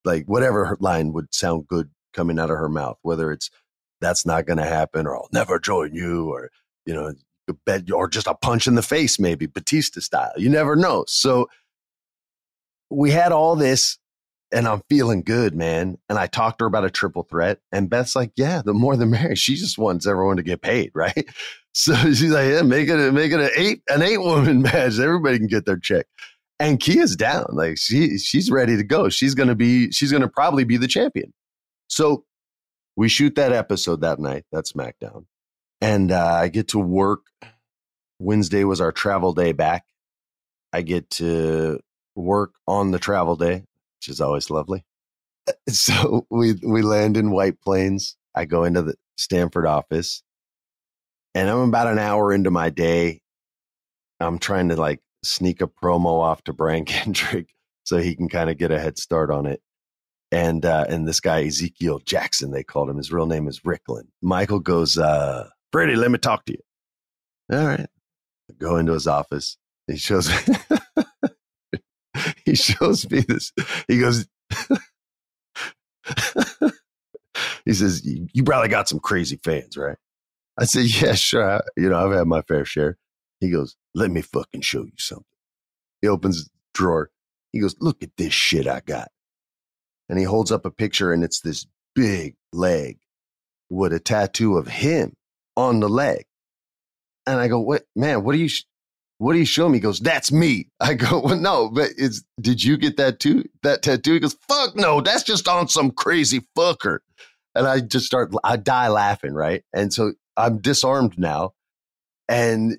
like 0.05 0.25
whatever 0.25 0.77
line 0.79 1.13
would 1.13 1.33
sound 1.33 1.67
good 1.67 1.89
coming 2.13 2.39
out 2.39 2.49
of 2.49 2.57
her 2.57 2.69
mouth, 2.69 2.97
whether 3.01 3.31
it's 3.31 3.49
that's 4.01 4.25
not 4.25 4.45
going 4.45 4.57
to 4.57 4.65
happen 4.65 5.05
or 5.05 5.15
I'll 5.15 5.29
never 5.31 5.59
join 5.59 5.93
you 5.93 6.29
or, 6.31 6.49
you 6.85 6.93
know, 6.93 7.13
or 7.93 8.07
just 8.07 8.27
a 8.27 8.35
punch 8.35 8.67
in 8.67 8.75
the 8.75 8.81
face, 8.81 9.19
maybe 9.19 9.45
Batista 9.45 10.01
style. 10.01 10.33
You 10.37 10.49
never 10.49 10.75
know. 10.75 11.05
So 11.07 11.49
we 12.89 13.11
had 13.11 13.31
all 13.31 13.55
this 13.55 13.97
and 14.51 14.67
I'm 14.67 14.81
feeling 14.89 15.21
good, 15.21 15.55
man. 15.55 15.97
And 16.09 16.17
I 16.17 16.27
talked 16.27 16.59
to 16.59 16.63
her 16.63 16.67
about 16.67 16.85
a 16.85 16.89
triple 16.89 17.23
threat, 17.23 17.59
and 17.71 17.89
Beth's 17.89 18.15
like, 18.15 18.31
"Yeah, 18.35 18.61
the 18.63 18.73
more 18.73 18.95
the 18.95 19.05
merrier." 19.05 19.35
She 19.35 19.55
just 19.55 19.77
wants 19.77 20.07
everyone 20.07 20.37
to 20.37 20.43
get 20.43 20.61
paid, 20.61 20.91
right? 20.93 21.27
So 21.71 21.93
she's 21.93 22.31
like, 22.31 22.49
"Yeah, 22.49 22.63
make 22.63 22.89
it, 22.89 23.13
make 23.13 23.31
it 23.31 23.39
an 23.39 23.51
eight, 23.55 23.83
an 23.89 24.01
eight 24.01 24.17
woman 24.17 24.61
match. 24.63 24.97
Everybody 24.97 25.37
can 25.37 25.47
get 25.47 25.65
their 25.65 25.77
check." 25.77 26.07
And 26.59 26.79
Kia's 26.79 27.15
down, 27.15 27.45
like 27.51 27.77
she, 27.77 28.17
she's 28.17 28.49
ready 28.49 28.75
to 28.75 28.83
go. 28.83 29.07
She's 29.07 29.35
gonna 29.35 29.55
be, 29.55 29.91
she's 29.91 30.11
gonna 30.11 30.27
probably 30.27 30.63
be 30.63 30.77
the 30.77 30.87
champion. 30.87 31.31
So 31.87 32.25
we 32.97 33.07
shoot 33.07 33.35
that 33.35 33.53
episode 33.53 34.01
that 34.01 34.19
night. 34.19 34.45
That 34.51 34.65
SmackDown, 34.65 35.25
and 35.81 36.11
uh, 36.11 36.39
I 36.41 36.47
get 36.49 36.69
to 36.69 36.79
work. 36.79 37.21
Wednesday 38.19 38.63
was 38.63 38.81
our 38.81 38.91
travel 38.91 39.33
day 39.33 39.53
back. 39.53 39.85
I 40.73 40.81
get 40.81 41.09
to 41.11 41.79
work 42.15 42.53
on 42.67 42.91
the 42.91 42.99
travel 42.99 43.35
day 43.35 43.63
which 43.99 44.09
is 44.09 44.21
always 44.21 44.49
lovely. 44.49 44.85
Uh, 45.47 45.53
so 45.69 46.25
we 46.29 46.53
we 46.63 46.81
land 46.81 47.17
in 47.17 47.31
White 47.31 47.61
Plains. 47.61 48.15
I 48.35 48.45
go 48.45 48.63
into 48.63 48.81
the 48.81 48.95
Stamford 49.17 49.65
office, 49.65 50.23
and 51.35 51.49
I'm 51.49 51.69
about 51.69 51.87
an 51.87 51.99
hour 51.99 52.33
into 52.33 52.51
my 52.51 52.69
day. 52.69 53.21
I'm 54.19 54.39
trying 54.39 54.69
to 54.69 54.75
like 54.75 55.01
sneak 55.23 55.61
a 55.61 55.67
promo 55.67 56.21
off 56.21 56.43
to 56.45 56.53
Brian 56.53 56.85
Kendrick 56.85 57.49
so 57.83 57.97
he 57.97 58.15
can 58.15 58.29
kind 58.29 58.49
of 58.49 58.57
get 58.57 58.71
a 58.71 58.79
head 58.79 58.97
start 58.97 59.31
on 59.31 59.45
it. 59.45 59.61
And 60.31 60.63
uh, 60.65 60.85
and 60.87 61.07
this 61.07 61.19
guy 61.19 61.43
Ezekiel 61.45 61.99
Jackson, 61.99 62.51
they 62.51 62.63
called 62.63 62.89
him. 62.89 62.97
His 62.97 63.11
real 63.11 63.25
name 63.25 63.47
is 63.47 63.61
Rycklon. 63.61 64.07
Michael 64.21 64.59
goes, 64.59 64.97
uh, 64.97 65.49
Freddie, 65.71 65.95
let 65.95 66.11
me 66.11 66.17
talk 66.17 66.45
to 66.45 66.53
you. 66.53 66.59
All 67.51 67.65
right. 67.65 67.87
I 68.49 68.53
go 68.57 68.77
into 68.77 68.93
his 68.93 69.07
office. 69.07 69.57
He 69.87 69.97
shows 69.97 70.29
me 70.29 70.55
he 72.45 72.55
shows 72.55 73.09
me 73.09 73.21
this. 73.21 73.51
He 73.87 73.99
goes, 73.99 74.27
he 77.65 77.73
says, 77.73 78.05
You 78.05 78.43
probably 78.43 78.69
got 78.69 78.87
some 78.89 78.99
crazy 78.99 79.39
fans, 79.43 79.77
right? 79.77 79.97
I 80.57 80.65
said, 80.65 80.85
Yeah, 80.85 81.13
sure. 81.13 81.61
You 81.77 81.89
know, 81.89 82.05
I've 82.05 82.15
had 82.15 82.27
my 82.27 82.41
fair 82.43 82.65
share. 82.65 82.97
He 83.39 83.49
goes, 83.49 83.75
Let 83.95 84.11
me 84.11 84.21
fucking 84.21 84.61
show 84.61 84.83
you 84.83 84.91
something. 84.97 85.25
He 86.01 86.07
opens 86.07 86.45
the 86.45 86.49
drawer. 86.73 87.09
He 87.51 87.59
goes, 87.59 87.75
Look 87.79 88.03
at 88.03 88.15
this 88.17 88.33
shit 88.33 88.67
I 88.67 88.81
got. 88.81 89.09
And 90.07 90.19
he 90.19 90.25
holds 90.25 90.51
up 90.51 90.65
a 90.65 90.71
picture, 90.71 91.13
and 91.13 91.23
it's 91.23 91.41
this 91.41 91.65
big 91.95 92.35
leg 92.51 92.97
with 93.69 93.93
a 93.93 93.99
tattoo 93.99 94.57
of 94.57 94.67
him 94.67 95.15
on 95.59 95.79
the 95.79 95.89
leg. 95.89 96.25
And 97.27 97.39
I 97.39 97.47
go, 97.47 97.59
What, 97.59 97.83
man, 97.95 98.23
what 98.23 98.33
are 98.35 98.39
you, 98.39 98.49
what 99.19 99.33
do 99.33 99.39
you 99.39 99.45
show 99.45 99.67
me? 99.67 99.77
He 99.77 99.81
goes, 99.81 99.99
that's 99.99 100.31
me. 100.31 100.69
I 100.79 100.95
go, 100.95 101.19
well, 101.19 101.37
no, 101.37 101.69
but 101.69 101.91
it's, 101.97 102.23
did 102.41 102.63
you 102.63 102.77
get 102.77 102.97
that 102.97 103.19
too? 103.19 103.43
That 103.63 103.83
tattoo? 103.83 104.13
He 104.13 104.19
goes, 104.19 104.37
fuck 104.47 104.75
no, 104.75 105.01
that's 105.01 105.23
just 105.23 105.47
on 105.47 105.67
some 105.67 105.91
crazy 105.91 106.41
fucker. 106.57 106.99
And 107.53 107.67
I 107.67 107.81
just 107.81 108.05
start, 108.05 108.31
I 108.43 108.55
die 108.55 108.87
laughing, 108.87 109.33
right? 109.33 109.63
And 109.73 109.93
so 109.93 110.13
I'm 110.37 110.59
disarmed 110.59 111.19
now. 111.19 111.51
And 112.29 112.77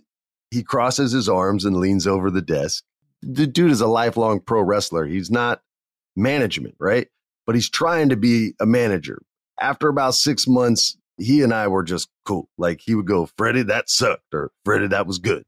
he 0.50 0.62
crosses 0.62 1.12
his 1.12 1.28
arms 1.28 1.64
and 1.64 1.76
leans 1.76 2.06
over 2.06 2.30
the 2.30 2.40
desk. 2.40 2.84
The 3.22 3.46
dude 3.46 3.70
is 3.70 3.80
a 3.80 3.86
lifelong 3.86 4.40
pro 4.40 4.62
wrestler. 4.62 5.04
He's 5.04 5.30
not 5.30 5.60
management, 6.16 6.76
right? 6.78 7.08
But 7.46 7.54
he's 7.56 7.68
trying 7.68 8.08
to 8.08 8.16
be 8.16 8.54
a 8.60 8.66
manager. 8.66 9.20
After 9.60 9.88
about 9.88 10.14
six 10.14 10.46
months, 10.46 10.96
he 11.20 11.42
and 11.42 11.54
I 11.54 11.68
were 11.68 11.82
just 11.82 12.08
cool. 12.24 12.48
Like 12.58 12.80
he 12.80 12.94
would 12.94 13.06
go, 13.06 13.26
Freddie, 13.26 13.62
that 13.64 13.88
sucked, 13.88 14.34
or 14.34 14.50
Freddie, 14.64 14.88
that 14.88 15.06
was 15.06 15.18
good 15.18 15.44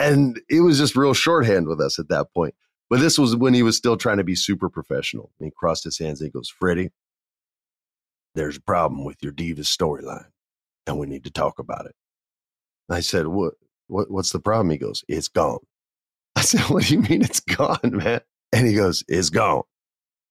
and 0.00 0.40
it 0.48 0.60
was 0.62 0.78
just 0.78 0.96
real 0.96 1.14
shorthand 1.14 1.68
with 1.68 1.80
us 1.80 1.98
at 1.98 2.08
that 2.08 2.32
point. 2.34 2.54
But 2.88 3.00
this 3.00 3.18
was 3.18 3.36
when 3.36 3.54
he 3.54 3.62
was 3.62 3.76
still 3.76 3.96
trying 3.96 4.16
to 4.16 4.24
be 4.24 4.34
super 4.34 4.68
professional. 4.68 5.30
And 5.38 5.46
he 5.46 5.52
crossed 5.54 5.84
his 5.84 5.98
hands 5.98 6.20
and 6.20 6.26
he 6.26 6.32
goes, 6.32 6.48
Freddie, 6.48 6.90
there's 8.34 8.56
a 8.56 8.62
problem 8.62 9.04
with 9.04 9.22
your 9.22 9.32
Divas 9.32 9.66
storyline, 9.66 10.26
and 10.86 10.98
we 10.98 11.06
need 11.06 11.24
to 11.24 11.30
talk 11.30 11.58
about 11.58 11.86
it. 11.86 11.94
I 12.88 13.00
said, 13.00 13.28
what, 13.28 13.54
what? 13.86 14.10
What's 14.10 14.32
the 14.32 14.40
problem? 14.40 14.70
He 14.70 14.78
goes, 14.78 15.04
It's 15.06 15.28
gone. 15.28 15.58
I 16.36 16.40
said, 16.42 16.62
What 16.62 16.84
do 16.84 16.94
you 16.94 17.02
mean 17.02 17.22
it's 17.22 17.40
gone, 17.40 17.78
man? 17.84 18.20
And 18.52 18.66
he 18.66 18.74
goes, 18.74 19.04
It's 19.06 19.30
gone. 19.30 19.62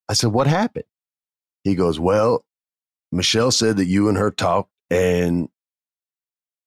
I 0.10 0.13
said, 0.13 0.32
What 0.32 0.47
happened? 0.47 0.86
He 1.63 1.75
goes, 1.75 1.99
Well, 1.99 2.43
Michelle 3.12 3.52
said 3.52 3.78
that 3.78 3.86
you 3.86 4.10
and 4.10 4.17
her 4.17 4.32
talked, 4.32 4.71
and 4.89 5.49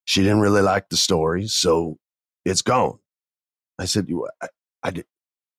she 0.05 0.23
didn't 0.23 0.41
really 0.41 0.63
like 0.63 0.89
the 0.89 0.97
story. 0.97 1.47
So 1.47 1.99
it's 2.45 2.63
gone. 2.63 2.99
I 3.79 3.85
said, 3.85 4.09
I, 4.43 4.49
I, 4.83 5.05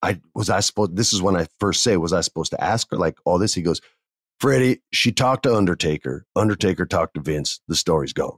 I 0.02 0.22
was 0.36 0.50
I 0.50 0.60
supposed, 0.60 0.96
this 0.96 1.14
is 1.14 1.22
when 1.22 1.36
I 1.36 1.48
first 1.60 1.84
say, 1.84 1.98
was 1.98 2.14
I 2.14 2.22
supposed 2.22 2.52
to 2.52 2.64
ask 2.64 2.90
her 2.92 2.98
like 2.98 3.18
all 3.26 3.38
this? 3.38 3.54
He 3.54 3.62
goes, 3.62 3.82
Freddie, 4.40 4.82
she 4.92 5.12
talked 5.12 5.44
to 5.44 5.56
Undertaker. 5.56 6.26
Undertaker 6.36 6.86
talked 6.86 7.14
to 7.16 7.22
Vince. 7.22 7.62
The 7.68 7.76
story's 7.76 8.14
gone. 8.14 8.38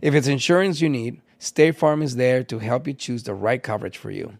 If 0.00 0.14
it's 0.14 0.26
insurance 0.26 0.80
you 0.80 0.88
need, 0.88 1.20
State 1.38 1.76
Farm 1.76 2.02
is 2.02 2.16
there 2.16 2.42
to 2.44 2.58
help 2.58 2.86
you 2.86 2.92
choose 2.92 3.22
the 3.22 3.34
right 3.34 3.62
coverage 3.62 3.96
for 3.96 4.10
you. 4.10 4.34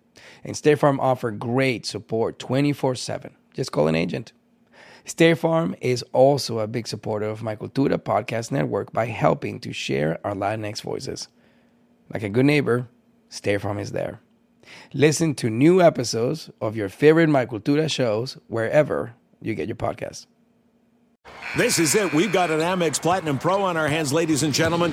And 0.45 0.57
State 0.57 0.79
Farm 0.79 1.01
offer 1.01 1.31
great 1.31 1.87
support 1.87 2.39
24/7. 2.39 3.33
Just 3.55 3.73
call 3.73 3.89
an 3.89 3.95
agent. 3.95 4.33
State 5.05 5.39
Farm 5.39 5.75
is 5.81 6.05
also 6.13 6.59
a 6.59 6.67
big 6.67 6.87
supporter 6.87 7.27
of 7.27 7.43
my 7.43 7.57
Cultura 7.57 7.97
podcast 7.97 8.53
network 8.53 8.93
by 8.93 9.07
helping 9.07 9.59
to 9.61 9.73
share 9.73 10.19
our 10.25 10.35
Latinx 10.35 10.83
voices. 10.83 11.29
Like 12.13 12.23
a 12.23 12.29
good 12.29 12.45
neighbor, 12.47 12.89
State 13.29 13.63
Farm 13.63 13.79
is 13.79 13.93
there. 13.93 14.21
Listen 14.93 15.35
to 15.37 15.49
new 15.51 15.81
episodes 15.81 16.51
of 16.61 16.77
your 16.77 16.89
favorite 16.89 17.29
My 17.29 17.47
Cultura 17.47 17.91
shows 17.91 18.37
wherever 18.47 19.15
you 19.41 19.55
get 19.55 19.69
your 19.69 19.77
podcasts. 19.77 20.27
This 21.57 21.79
is 21.79 21.95
it. 21.95 22.13
We've 22.13 22.33
got 22.33 22.51
an 22.51 22.61
Amex 22.61 23.01
Platinum 23.01 23.39
Pro 23.39 23.63
on 23.63 23.77
our 23.77 23.89
hands, 23.89 24.13
ladies 24.13 24.43
and 24.43 24.53
gentlemen. 24.53 24.93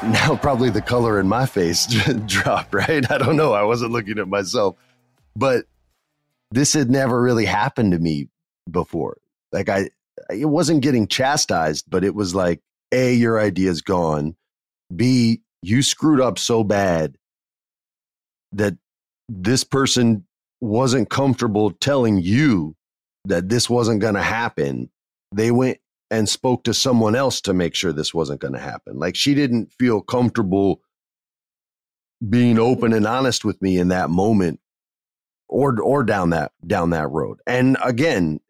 now 0.04 0.36
probably 0.36 0.70
the 0.70 0.82
color 0.82 1.20
in 1.20 1.28
my 1.28 1.46
face 1.46 1.86
dropped, 2.26 2.74
right? 2.74 3.10
I 3.10 3.18
don't 3.18 3.36
know. 3.36 3.52
I 3.52 3.62
wasn't 3.62 3.92
looking 3.92 4.18
at 4.18 4.28
myself. 4.28 4.76
But 5.36 5.66
this 6.50 6.72
had 6.72 6.90
never 6.90 7.20
really 7.20 7.44
happened 7.44 7.92
to 7.92 7.98
me 7.98 8.28
before. 8.70 9.18
Like 9.52 9.68
I 9.68 9.90
it 10.30 10.46
wasn't 10.46 10.82
getting 10.82 11.06
chastised, 11.06 11.86
but 11.88 12.04
it 12.04 12.14
was 12.14 12.34
like, 12.34 12.60
A, 12.92 13.14
your 13.14 13.40
idea's 13.40 13.80
gone. 13.80 14.36
B, 14.94 15.40
you 15.62 15.82
screwed 15.82 16.20
up 16.20 16.38
so 16.38 16.64
bad 16.64 17.16
that 18.52 18.76
this 19.28 19.64
person 19.64 20.26
wasn't 20.60 21.10
comfortable 21.10 21.70
telling 21.70 22.18
you 22.18 22.74
that 23.24 23.48
this 23.48 23.70
wasn't 23.70 24.00
going 24.00 24.14
to 24.14 24.22
happen. 24.22 24.90
They 25.32 25.50
went 25.50 25.78
and 26.10 26.28
spoke 26.28 26.64
to 26.64 26.74
someone 26.74 27.14
else 27.14 27.40
to 27.42 27.54
make 27.54 27.74
sure 27.74 27.92
this 27.92 28.12
wasn't 28.12 28.40
going 28.40 28.54
to 28.54 28.60
happen. 28.60 28.98
Like 28.98 29.14
she 29.16 29.34
didn't 29.34 29.72
feel 29.72 30.00
comfortable 30.00 30.80
being 32.28 32.58
open 32.58 32.92
and 32.92 33.06
honest 33.06 33.44
with 33.44 33.60
me 33.62 33.78
in 33.78 33.88
that 33.88 34.10
moment 34.10 34.60
or 35.48 35.80
or 35.80 36.02
down 36.04 36.30
that 36.30 36.52
down 36.66 36.90
that 36.90 37.10
road. 37.10 37.38
And 37.46 37.76
again, 37.82 38.40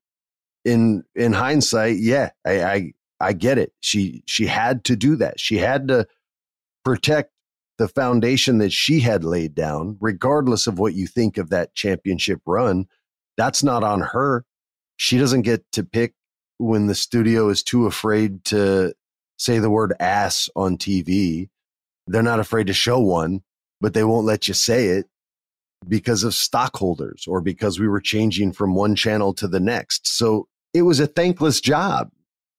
in 0.65 1.05
in 1.15 1.33
hindsight, 1.33 1.97
yeah, 1.99 2.31
I 2.45 2.63
I, 2.63 2.93
I 3.21 3.33
get 3.33 3.59
it. 3.59 3.73
She 3.81 4.23
she 4.27 4.47
had 4.47 4.85
to 4.85 4.97
do 4.97 5.17
that. 5.17 5.39
She 5.39 5.59
had 5.59 5.89
to 5.89 6.07
protect 6.85 7.33
the 7.79 7.89
foundation 7.89 8.59
that 8.59 8.73
she 8.73 9.01
had 9.01 9.25
laid 9.25 9.55
down, 9.55 9.97
regardless 10.01 10.67
of 10.67 10.79
what 10.79 10.95
you 10.95 11.07
think 11.07 11.39
of 11.39 11.51
that 11.51 11.75
championship 11.75 12.41
run. 12.47 12.87
That's 13.37 13.63
not 13.63 13.83
on 13.83 14.01
her. 14.01 14.45
She 14.97 15.17
doesn't 15.19 15.43
get 15.43 15.65
to 15.73 15.83
pick 15.83 16.15
when 16.61 16.87
the 16.87 16.95
studio 16.95 17.49
is 17.49 17.63
too 17.63 17.87
afraid 17.87 18.45
to 18.45 18.95
say 19.39 19.59
the 19.59 19.71
word 19.71 19.95
ass 19.99 20.51
on 20.55 20.77
TV. 20.77 21.49
They're 22.07 22.23
not 22.23 22.41
afraid 22.41 22.67
to 22.67 22.75
show 22.75 22.99
one, 22.99 23.43
but 23.81 23.95
they 23.95 24.05
won't 24.05 24.27
let 24.27 24.47
you 24.47 24.55
say 24.55 24.89
it 24.89 25.07
because 25.89 26.23
of 26.23 26.35
stockholders 26.35 27.25
or 27.27 27.41
because 27.41 27.81
we 27.81 27.89
were 27.89 28.01
changing 28.01 28.53
from 28.53 28.75
one 28.75 28.95
channel 28.95 29.33
to 29.35 29.49
the 29.49 29.61
next. 29.61 30.07
So 30.07 30.47
it 30.75 30.83
was 30.83 31.01
a 31.01 31.07
thankless 31.07 31.61
job. 31.61 32.11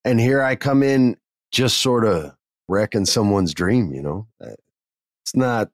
And 0.03 0.19
here 0.19 0.41
I 0.41 0.55
come 0.55 0.81
in 0.81 1.17
just 1.51 1.77
sort 1.77 2.03
of 2.03 2.35
wrecking 2.67 3.05
someone's 3.05 3.53
dream, 3.53 3.93
you 3.93 4.01
know. 4.01 4.27
Uh, 4.43 4.55
it's 5.23 5.35
not 5.35 5.69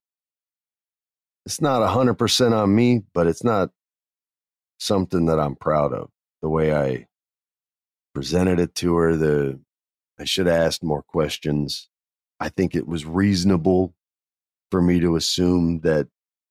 it's 1.46 1.62
not 1.62 1.82
a 1.82 1.88
hundred 1.88 2.16
percent 2.16 2.54
on 2.54 2.76
me, 2.76 3.04
but 3.14 3.28
it's 3.28 3.46
not 3.46 3.70
something 4.80 5.28
that 5.28 5.40
I'm 5.40 5.56
proud 5.56 5.94
of 5.94 6.10
the 6.42 6.50
way 6.50 6.76
I 6.76 7.08
presented 8.18 8.60
it 8.60 8.74
to 8.74 8.96
her. 8.96 9.16
The 9.16 9.60
I 10.20 10.24
should 10.24 10.48
have 10.48 10.60
asked 10.60 10.84
more 10.84 11.04
questions. 11.04 11.88
I 12.40 12.50
think 12.50 12.74
it 12.74 12.88
was 12.88 13.06
reasonable 13.06 13.94
for 14.72 14.82
me 14.82 15.00
to 15.02 15.16
assume 15.16 15.82
that 15.82 16.08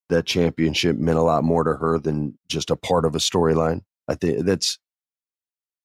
that 0.09 0.27
championship 0.27 0.97
meant 0.97 1.19
a 1.19 1.23
lot 1.23 1.43
more 1.43 1.65
to 1.65 1.75
her 1.75 1.99
than 1.99 2.39
just 2.47 2.71
a 2.71 2.77
part 2.77 3.05
of 3.05 3.17
a 3.17 3.19
storyline. 3.19 3.83
I 4.07 4.15
think 4.15 4.47
that's 4.47 4.79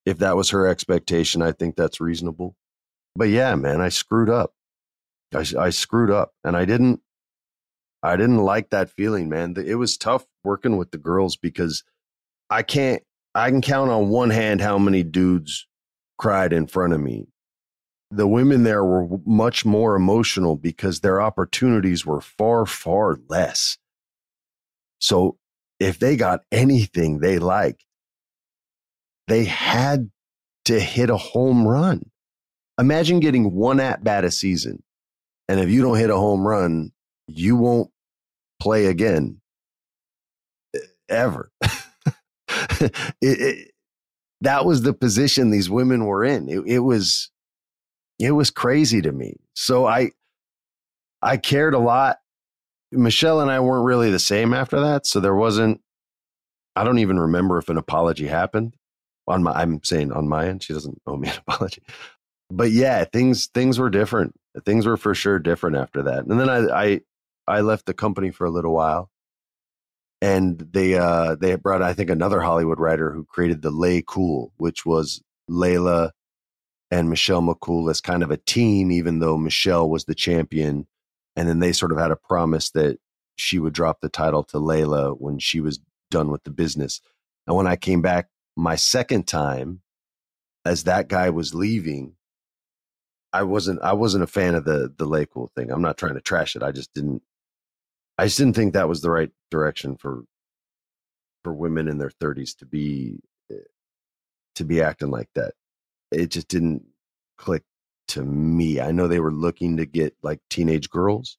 if 0.05 0.19
that 0.19 0.35
was 0.35 0.51
her 0.51 0.67
expectation, 0.67 1.41
I 1.41 1.51
think 1.51 1.75
that's 1.75 1.99
reasonable. 1.99 2.55
But 3.15 3.29
yeah, 3.29 3.55
man, 3.55 3.81
I 3.81 3.89
screwed 3.89 4.29
up. 4.29 4.53
I, 5.33 5.43
I 5.57 5.71
screwed 5.71 6.11
up, 6.11 6.33
and 6.43 6.55
I 6.55 6.65
didn't. 6.65 7.01
I 8.03 8.17
didn't 8.17 8.37
like 8.37 8.69
that 8.69 8.91
feeling, 8.91 9.29
man. 9.29 9.55
It 9.57 9.75
was 9.75 9.97
tough 9.97 10.27
working 10.43 10.77
with 10.77 10.91
the 10.91 10.99
girls 10.99 11.37
because 11.37 11.83
I 12.51 12.61
can't. 12.61 13.01
I 13.33 13.49
can 13.49 13.61
count 13.61 13.89
on 13.89 14.09
one 14.09 14.29
hand 14.29 14.61
how 14.61 14.77
many 14.77 15.01
dudes 15.01 15.67
cried 16.21 16.53
in 16.53 16.67
front 16.67 16.93
of 16.93 17.01
me. 17.01 17.25
The 18.11 18.27
women 18.27 18.63
there 18.63 18.85
were 18.85 19.07
much 19.25 19.65
more 19.65 19.95
emotional 19.95 20.55
because 20.55 20.99
their 20.99 21.19
opportunities 21.19 22.05
were 22.05 22.21
far, 22.21 22.65
far 22.67 23.17
less. 23.27 23.77
So 24.99 25.37
if 25.79 25.97
they 25.97 26.15
got 26.15 26.41
anything 26.51 27.19
they 27.19 27.39
liked, 27.39 27.83
they 29.27 29.45
had 29.45 30.11
to 30.65 30.79
hit 30.79 31.09
a 31.09 31.17
home 31.17 31.67
run. 31.67 32.11
Imagine 32.79 33.19
getting 33.19 33.55
one 33.55 33.79
at 33.79 34.03
bat 34.03 34.23
a 34.23 34.29
season. 34.29 34.83
And 35.47 35.59
if 35.59 35.69
you 35.71 35.81
don't 35.81 35.97
hit 35.97 36.11
a 36.11 36.17
home 36.17 36.45
run, 36.45 36.91
you 37.27 37.55
won't 37.55 37.89
play 38.61 38.85
again 38.85 39.41
ever. 41.09 41.51
it, 42.81 42.91
it, 43.21 43.70
that 44.41 44.65
was 44.65 44.81
the 44.81 44.93
position 44.93 45.49
these 45.49 45.69
women 45.69 46.05
were 46.05 46.23
in. 46.23 46.49
It, 46.49 46.59
it 46.65 46.79
was 46.79 47.31
it 48.19 48.31
was 48.31 48.51
crazy 48.51 49.01
to 49.01 49.11
me. 49.11 49.37
So 49.55 49.85
I 49.87 50.11
I 51.21 51.37
cared 51.37 51.73
a 51.73 51.79
lot. 51.79 52.17
Michelle 52.91 53.39
and 53.39 53.49
I 53.49 53.61
weren't 53.61 53.85
really 53.85 54.11
the 54.11 54.19
same 54.19 54.53
after 54.53 54.79
that, 54.81 55.05
so 55.05 55.19
there 55.19 55.35
wasn't 55.35 55.81
I 56.75 56.83
don't 56.83 56.99
even 56.99 57.19
remember 57.19 57.57
if 57.57 57.69
an 57.69 57.77
apology 57.77 58.27
happened 58.27 58.75
on 59.27 59.43
my 59.43 59.51
I'm 59.51 59.83
saying 59.83 60.11
on 60.11 60.27
my 60.27 60.47
end. 60.47 60.63
She 60.63 60.73
doesn't 60.73 61.01
owe 61.05 61.17
me 61.17 61.29
an 61.29 61.35
apology. 61.47 61.83
But 62.49 62.71
yeah, 62.71 63.05
things 63.05 63.47
things 63.47 63.79
were 63.79 63.89
different. 63.89 64.35
Things 64.65 64.85
were 64.85 64.97
for 64.97 65.15
sure 65.15 65.39
different 65.39 65.77
after 65.77 66.03
that. 66.03 66.25
And 66.25 66.39
then 66.39 66.49
I 66.49 66.57
I 66.83 67.01
I 67.47 67.61
left 67.61 67.85
the 67.85 67.93
company 67.93 68.31
for 68.31 68.45
a 68.45 68.51
little 68.51 68.73
while. 68.73 69.09
And 70.21 70.59
they 70.59 70.95
uh 70.95 71.35
they 71.35 71.55
brought 71.55 71.81
I 71.81 71.93
think 71.93 72.09
another 72.09 72.41
Hollywood 72.41 72.79
writer 72.79 73.11
who 73.11 73.25
created 73.25 73.61
the 73.61 73.71
Lay 73.71 74.03
Cool, 74.05 74.53
which 74.57 74.85
was 74.85 75.21
Layla 75.49 76.11
and 76.91 77.09
Michelle 77.09 77.41
McCool 77.41 77.89
as 77.89 78.01
kind 78.01 78.21
of 78.21 78.31
a 78.31 78.37
team, 78.37 78.91
even 78.91 79.19
though 79.19 79.37
Michelle 79.37 79.89
was 79.89 80.05
the 80.05 80.15
champion. 80.15 80.87
And 81.35 81.47
then 81.47 81.59
they 81.59 81.71
sort 81.71 81.91
of 81.91 81.97
had 81.97 82.11
a 82.11 82.17
promise 82.17 82.71
that 82.71 82.97
she 83.37 83.57
would 83.57 83.73
drop 83.73 84.01
the 84.01 84.09
title 84.09 84.43
to 84.43 84.57
Layla 84.57 85.15
when 85.19 85.39
she 85.39 85.61
was 85.61 85.79
done 86.11 86.29
with 86.29 86.43
the 86.43 86.51
business. 86.51 87.01
And 87.47 87.55
when 87.55 87.67
I 87.67 87.75
came 87.75 88.01
back 88.01 88.27
my 88.55 88.75
second 88.75 89.27
time, 89.27 89.81
as 90.65 90.83
that 90.83 91.07
guy 91.07 91.29
was 91.29 91.55
leaving, 91.55 92.15
I 93.33 93.43
wasn't 93.43 93.81
I 93.81 93.93
wasn't 93.93 94.23
a 94.23 94.27
fan 94.27 94.55
of 94.55 94.65
the 94.65 94.93
the 94.95 95.05
Lay 95.05 95.25
Cool 95.25 95.49
thing. 95.55 95.71
I'm 95.71 95.81
not 95.81 95.97
trying 95.97 96.15
to 96.15 96.21
trash 96.21 96.55
it. 96.55 96.63
I 96.63 96.71
just 96.71 96.93
didn't 96.93 97.23
I 98.17 98.25
just 98.25 98.37
didn't 98.37 98.55
think 98.55 98.73
that 98.73 98.89
was 98.89 99.01
the 99.01 99.11
right 99.11 99.31
direction 99.49 99.97
for 99.97 100.23
for 101.43 101.53
women 101.53 101.87
in 101.87 101.97
their 101.97 102.11
30s 102.11 102.55
to 102.57 102.65
be 102.65 103.19
eh, 103.51 103.55
to 104.55 104.63
be 104.63 104.81
acting 104.81 105.09
like 105.09 105.29
that. 105.35 105.53
It 106.11 106.27
just 106.27 106.47
didn't 106.47 106.83
click 107.37 107.63
to 108.09 108.23
me. 108.23 108.79
I 108.79 108.91
know 108.91 109.07
they 109.07 109.19
were 109.19 109.33
looking 109.33 109.77
to 109.77 109.85
get 109.85 110.15
like 110.21 110.39
teenage 110.49 110.89
girls 110.89 111.37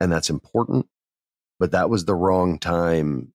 and 0.00 0.10
that's 0.10 0.30
important, 0.30 0.86
but 1.58 1.72
that 1.72 1.90
was 1.90 2.04
the 2.04 2.14
wrong 2.14 2.58
time 2.58 3.32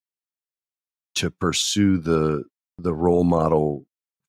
to 1.15 1.29
pursue 1.29 1.97
the 1.97 2.43
the 2.77 2.93
role 2.93 3.23
model 3.23 3.85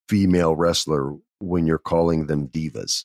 female 0.08 0.54
wrestler 0.54 1.14
when 1.40 1.66
you're 1.66 1.78
calling 1.78 2.26
them 2.26 2.48
divas. 2.48 3.04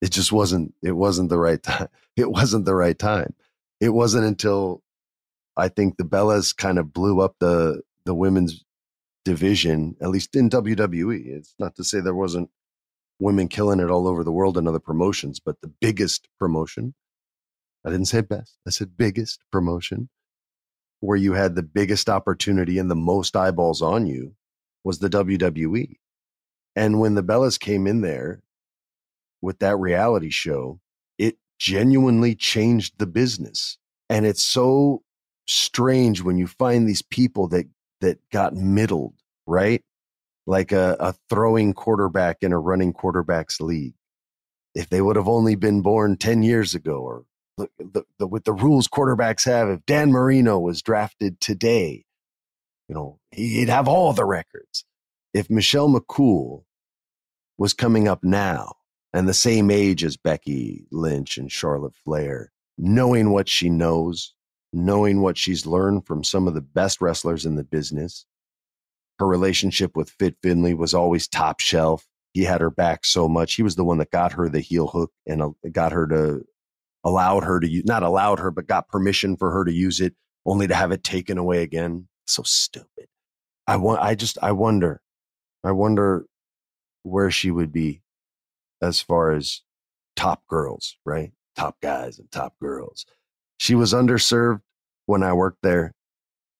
It 0.00 0.10
just 0.10 0.32
wasn't 0.32 0.74
it 0.82 0.92
wasn't 0.92 1.28
the 1.28 1.38
right 1.38 1.62
time. 1.62 1.88
It 2.16 2.32
wasn't 2.32 2.64
the 2.64 2.74
right 2.74 2.98
time. 2.98 3.32
It 3.80 3.90
wasn't 3.90 4.24
until 4.26 4.82
I 5.56 5.68
think 5.68 5.96
the 5.96 6.04
Bellas 6.04 6.56
kind 6.56 6.78
of 6.78 6.92
blew 6.92 7.20
up 7.20 7.36
the 7.40 7.82
the 8.04 8.14
women's 8.14 8.64
division, 9.24 9.96
at 10.00 10.08
least 10.08 10.34
in 10.34 10.48
WWE. 10.48 11.26
It's 11.26 11.54
not 11.58 11.76
to 11.76 11.84
say 11.84 12.00
there 12.00 12.14
wasn't 12.14 12.50
women 13.18 13.48
killing 13.48 13.80
it 13.80 13.90
all 13.90 14.08
over 14.08 14.24
the 14.24 14.32
world 14.32 14.56
in 14.56 14.66
other 14.66 14.78
promotions, 14.78 15.40
but 15.40 15.60
the 15.60 15.72
biggest 15.80 16.28
promotion, 16.38 16.94
I 17.84 17.90
didn't 17.90 18.06
say 18.06 18.22
best, 18.22 18.56
I 18.66 18.70
said 18.70 18.96
biggest 18.96 19.40
promotion, 19.50 20.08
where 21.00 21.16
you 21.16 21.34
had 21.34 21.54
the 21.54 21.62
biggest 21.62 22.08
opportunity 22.08 22.78
and 22.78 22.90
the 22.90 22.96
most 22.96 23.36
eyeballs 23.36 23.82
on 23.82 24.06
you 24.06 24.34
was 24.84 24.98
the 25.00 25.10
WWE. 25.10 25.96
And 26.74 27.00
when 27.00 27.14
the 27.14 27.24
Bellas 27.24 27.58
came 27.58 27.86
in 27.86 28.00
there 28.00 28.42
with 29.42 29.58
that 29.58 29.76
reality 29.76 30.30
show, 30.30 30.80
genuinely 31.58 32.34
changed 32.34 32.94
the 32.98 33.06
business. 33.06 33.78
And 34.08 34.24
it's 34.24 34.44
so 34.44 35.02
strange 35.46 36.22
when 36.22 36.38
you 36.38 36.46
find 36.46 36.88
these 36.88 37.02
people 37.02 37.48
that 37.48 37.66
that 38.00 38.18
got 38.30 38.54
middled, 38.54 39.14
right? 39.46 39.82
Like 40.46 40.72
a, 40.72 40.96
a 41.00 41.14
throwing 41.28 41.74
quarterback 41.74 42.38
in 42.42 42.52
a 42.52 42.58
running 42.58 42.92
quarterbacks 42.92 43.60
league. 43.60 43.94
If 44.74 44.88
they 44.88 45.00
would 45.00 45.16
have 45.16 45.28
only 45.28 45.56
been 45.56 45.82
born 45.82 46.16
10 46.16 46.42
years 46.44 46.74
ago, 46.74 46.98
or 46.98 47.24
the, 47.56 47.68
the, 47.78 48.04
the, 48.18 48.26
with 48.26 48.44
the 48.44 48.52
rules 48.52 48.86
quarterbacks 48.86 49.44
have, 49.46 49.68
if 49.68 49.84
Dan 49.84 50.12
Marino 50.12 50.60
was 50.60 50.80
drafted 50.80 51.40
today, 51.40 52.04
you 52.88 52.94
know, 52.94 53.18
he'd 53.32 53.68
have 53.68 53.88
all 53.88 54.12
the 54.12 54.24
records. 54.24 54.84
If 55.34 55.50
Michelle 55.50 55.88
McCool 55.88 56.62
was 57.58 57.74
coming 57.74 58.06
up 58.06 58.22
now 58.22 58.77
and 59.12 59.28
the 59.28 59.34
same 59.34 59.70
age 59.70 60.04
as 60.04 60.16
Becky 60.16 60.86
Lynch 60.90 61.38
and 61.38 61.50
Charlotte 61.50 61.94
Flair, 61.94 62.52
knowing 62.76 63.30
what 63.30 63.48
she 63.48 63.70
knows, 63.70 64.34
knowing 64.72 65.20
what 65.20 65.38
she's 65.38 65.66
learned 65.66 66.06
from 66.06 66.22
some 66.22 66.46
of 66.46 66.54
the 66.54 66.60
best 66.60 67.00
wrestlers 67.00 67.46
in 67.46 67.56
the 67.56 67.64
business. 67.64 68.26
Her 69.18 69.26
relationship 69.26 69.96
with 69.96 70.10
Fit 70.10 70.36
Finlay 70.42 70.74
was 70.74 70.94
always 70.94 71.26
top 71.26 71.60
shelf. 71.60 72.06
He 72.34 72.44
had 72.44 72.60
her 72.60 72.70
back 72.70 73.04
so 73.04 73.28
much. 73.28 73.54
He 73.54 73.62
was 73.62 73.74
the 73.76 73.84
one 73.84 73.98
that 73.98 74.10
got 74.10 74.32
her 74.34 74.48
the 74.48 74.60
heel 74.60 74.86
hook 74.86 75.10
and 75.26 75.42
uh, 75.42 75.50
got 75.72 75.92
her 75.92 76.06
to 76.08 76.44
allowed 77.04 77.44
her 77.44 77.58
to 77.58 77.68
use, 77.68 77.84
not 77.84 78.02
allowed 78.02 78.38
her, 78.38 78.50
but 78.50 78.66
got 78.66 78.88
permission 78.88 79.36
for 79.36 79.50
her 79.52 79.64
to 79.64 79.72
use 79.72 80.00
it 80.00 80.14
only 80.44 80.66
to 80.66 80.74
have 80.74 80.92
it 80.92 81.02
taken 81.02 81.38
away 81.38 81.62
again. 81.62 82.08
So 82.26 82.42
stupid. 82.44 83.06
I 83.66 83.76
want, 83.76 84.00
I 84.02 84.14
just, 84.14 84.38
I 84.42 84.52
wonder, 84.52 85.00
I 85.64 85.72
wonder 85.72 86.26
where 87.02 87.30
she 87.30 87.50
would 87.50 87.72
be 87.72 88.02
as 88.82 89.00
far 89.00 89.32
as 89.32 89.62
top 90.16 90.46
girls, 90.48 90.96
right? 91.04 91.32
Top 91.56 91.80
guys 91.80 92.18
and 92.18 92.30
top 92.30 92.54
girls. 92.60 93.06
She 93.58 93.74
was 93.74 93.92
underserved 93.92 94.60
when 95.06 95.22
I 95.22 95.32
worked 95.32 95.62
there. 95.62 95.92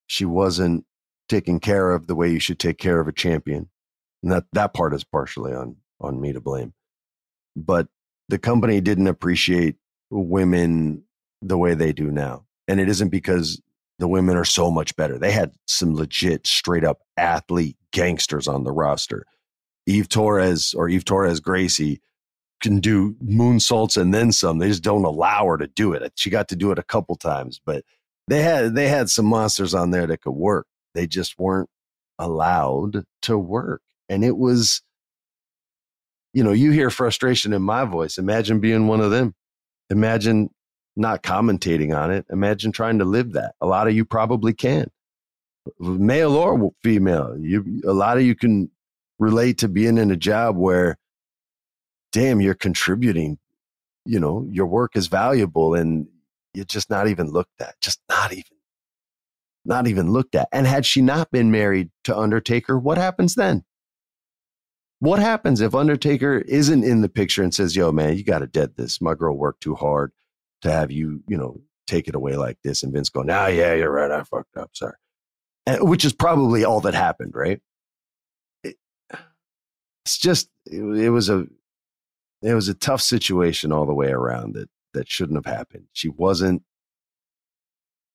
She 0.07 0.25
wasn't 0.25 0.85
taken 1.29 1.61
care 1.61 1.91
of 1.91 2.07
the 2.07 2.15
way 2.15 2.31
you 2.31 2.41
should 2.41 2.59
take 2.59 2.79
care 2.79 3.01
of 3.01 3.09
a 3.09 3.13
champion. 3.13 3.69
And 4.23 4.33
that, 4.33 4.45
that 4.53 4.75
part 4.75 4.95
is 4.95 5.05
partially 5.05 5.53
on, 5.53 5.77
on 6.01 6.21
me 6.21 6.33
to 6.33 6.41
blame. 6.41 6.73
But 7.55 7.89
the 8.29 8.39
company 8.39 8.81
didn't 8.81 9.07
appreciate 9.07 9.77
women 10.11 11.05
the 11.43 11.59
way 11.59 11.75
they 11.75 11.93
do 11.93 12.11
now. 12.11 12.47
And 12.67 12.81
it 12.81 12.89
isn't 12.89 13.11
because 13.11 13.61
the 13.99 14.09
women 14.09 14.37
are 14.37 14.45
so 14.45 14.71
much 14.71 14.95
better. 14.97 15.19
They 15.19 15.33
had 15.33 15.53
some 15.67 15.95
legit, 15.95 16.47
straight 16.47 16.85
up 16.85 17.01
athlete 17.17 17.77
gangsters 17.93 18.49
on 18.49 18.65
the 18.65 18.73
roster. 18.73 19.25
Eve 19.87 20.09
Torres 20.09 20.75
or 20.75 20.89
Eve 20.89 21.05
Torres 21.05 21.41
Gracie 21.41 22.01
can 22.61 22.81
do 22.81 23.15
moonsaults 23.25 23.97
and 24.01 24.13
then 24.13 24.33
some. 24.33 24.59
They 24.59 24.69
just 24.69 24.83
don't 24.83 25.05
allow 25.05 25.47
her 25.47 25.57
to 25.59 25.67
do 25.67 25.93
it. 25.93 26.13
She 26.17 26.31
got 26.31 26.49
to 26.49 26.57
do 26.57 26.71
it 26.73 26.79
a 26.79 26.83
couple 26.83 27.17
times, 27.17 27.61
but 27.65 27.85
they 28.27 28.43
had 28.43 28.75
they 28.75 28.89
had 28.89 29.09
some 29.11 29.27
monsters 29.27 29.75
on 29.75 29.91
there 29.91 30.07
that 30.07 30.23
could 30.23 30.33
work. 30.33 30.67
They 30.95 31.07
just 31.07 31.39
weren't 31.39 31.71
allowed 32.19 33.05
to 33.23 33.39
work. 33.39 33.83
And 34.09 34.25
it 34.25 34.37
was 34.37 34.83
you 36.35 36.45
know, 36.45 36.53
you 36.53 36.71
hear 36.71 36.91
frustration 36.91 37.53
in 37.53 37.63
my 37.63 37.85
voice. 37.85 38.19
Imagine 38.19 38.61
being 38.61 38.87
one 38.87 39.01
of 39.01 39.11
them. 39.11 39.35
Imagine 39.91 40.51
not 40.95 41.23
commentating 41.23 41.97
on 41.97 42.11
it. 42.11 42.27
Imagine 42.31 42.71
trying 42.71 42.99
to 42.99 43.05
live 43.05 43.33
that. 43.33 43.55
A 43.61 43.67
lot 43.67 43.89
of 43.89 43.95
you 43.95 44.05
probably 44.05 44.53
can. 44.53 44.91
Male 45.79 46.35
or 46.35 46.73
female. 46.83 47.37
You 47.39 47.83
a 47.87 47.93
lot 47.93 48.17
of 48.17 48.23
you 48.25 48.35
can 48.35 48.71
relate 49.19 49.59
to 49.59 49.69
being 49.69 49.99
in 49.99 50.11
a 50.11 50.17
job 50.17 50.57
where 50.57 50.97
damn, 52.13 52.41
you're 52.41 52.55
contributing. 52.55 53.39
You 54.05 54.21
know, 54.21 54.47
your 54.51 54.67
work 54.67 54.97
is 54.97 55.07
valuable 55.07 55.75
and 55.75 56.09
you're 56.55 56.65
just 56.65 56.91
not 56.91 57.09
even 57.09 57.31
looked 57.31 57.61
at. 57.61 57.81
Just 57.81 58.01
not 58.09 58.33
even 58.33 58.45
not 59.65 59.87
even 59.87 60.13
looked 60.13 60.35
at. 60.35 60.49
And 60.51 60.67
had 60.67 60.87
she 60.87 61.03
not 61.03 61.31
been 61.31 61.51
married 61.51 61.91
to 62.05 62.17
Undertaker, 62.17 62.79
what 62.79 62.97
happens 62.99 63.35
then? 63.35 63.65
What 65.01 65.21
happens 65.21 65.61
if 65.61 65.75
Undertaker 65.75 66.39
isn't 66.39 66.83
in 66.83 67.03
the 67.03 67.09
picture 67.09 67.43
and 67.43 67.55
says, 67.55 67.77
"Yo, 67.77 67.93
man, 67.93 68.17
you 68.17 68.25
got 68.25 68.41
to 68.41 68.47
dead 68.49 68.77
this. 68.77 69.01
My 69.01 69.15
girl 69.15 69.37
worked 69.37 69.63
too 69.63 69.77
hard 69.77 70.13
to 70.63 70.73
have 70.73 70.91
you, 70.91 71.23
you 71.29 71.37
know, 71.37 71.61
take 71.87 72.09
it 72.09 72.17
away 72.17 72.37
like 72.37 72.59
this." 72.65 72.83
And 72.83 72.93
Vince 72.93 73.09
going, 73.09 73.31
"Ah, 73.31 73.47
yeah, 73.47 73.75
you're 73.75 73.93
right. 73.93 74.11
I 74.11 74.25
fucked 74.25 74.57
up. 74.57 74.71
Sorry." 74.75 74.97
And, 75.67 75.89
which 75.89 76.05
is 76.05 76.13
probably 76.13 76.65
all 76.65 76.81
that 76.81 76.95
happened, 76.95 77.33
right? 77.35 77.61
It, 78.65 78.77
it's 80.05 80.19
just 80.19 80.49
it, 80.67 80.83
it 80.83 81.11
was 81.11 81.29
a 81.29 81.47
it 82.43 82.55
was 82.55 82.69
a 82.69 82.75
tough 82.75 83.03
situation 83.03 83.73
all 83.73 83.87
the 83.87 83.95
way 83.95 84.11
around 84.11 84.55
that 84.55 84.69
that 84.95 85.09
shouldn't 85.09 85.45
have 85.45 85.53
happened. 85.53 85.87
She 85.93 86.09
wasn't 86.09 86.63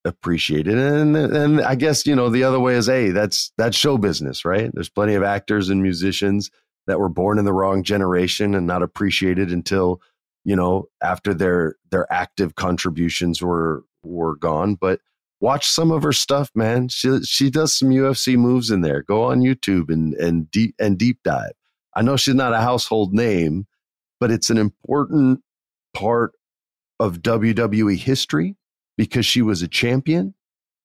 appreciated, 0.05 0.78
and 0.78 1.15
and 1.15 1.61
I 1.61 1.76
guess 1.76 2.05
you 2.05 2.15
know 2.15 2.30
the 2.30 2.43
other 2.43 2.59
way 2.59 2.76
is, 2.76 2.88
hey, 2.88 3.11
that's 3.11 3.51
that's 3.57 3.78
show 3.78 3.97
business, 3.97 4.45
right? 4.45 4.69
There's 4.74 4.89
plenty 4.89 5.15
of 5.15 5.24
actors 5.24 5.69
and 5.69 5.82
musicians 5.82 6.51
that 6.88 6.99
were 6.99 7.09
born 7.09 7.39
in 7.39 7.45
the 7.45 7.53
wrong 7.53 7.84
generation 7.84 8.55
and 8.55 8.67
not 8.67 8.84
appreciated 8.84 9.51
until 9.51 10.01
you 10.43 10.55
know 10.55 10.88
after 11.01 11.34
their 11.34 11.76
their 11.91 12.11
active 12.11 12.55
contributions 12.55 13.41
were 13.41 13.84
were 14.03 14.36
gone 14.36 14.76
but 14.76 14.99
watch 15.39 15.65
some 15.67 15.91
of 15.91 16.03
her 16.03 16.13
stuff 16.13 16.49
man 16.55 16.88
she 16.88 17.21
she 17.24 17.49
does 17.49 17.78
some 17.78 17.89
UFC 17.89 18.38
moves 18.38 18.69
in 18.69 18.82
there 18.82 19.01
go 19.03 19.24
on 19.24 19.41
YouTube 19.41 19.89
and 19.89 20.13
and 20.15 20.49
deep 20.51 20.76
and 20.80 20.97
deep 20.97 21.19
dive 21.24 21.53
i 21.95 22.01
know 22.01 22.17
she's 22.17 22.36
not 22.36 22.53
a 22.53 22.61
household 22.61 23.13
name 23.13 23.65
but 24.24 24.32
it's 24.32 24.49
an 24.49 24.57
important 24.57 25.41
part 25.93 26.32
of 26.97 27.21
WWE 27.21 27.97
history 27.97 28.55
because 28.97 29.26
she 29.26 29.41
was 29.41 29.61
a 29.61 29.67
champion. 29.67 30.34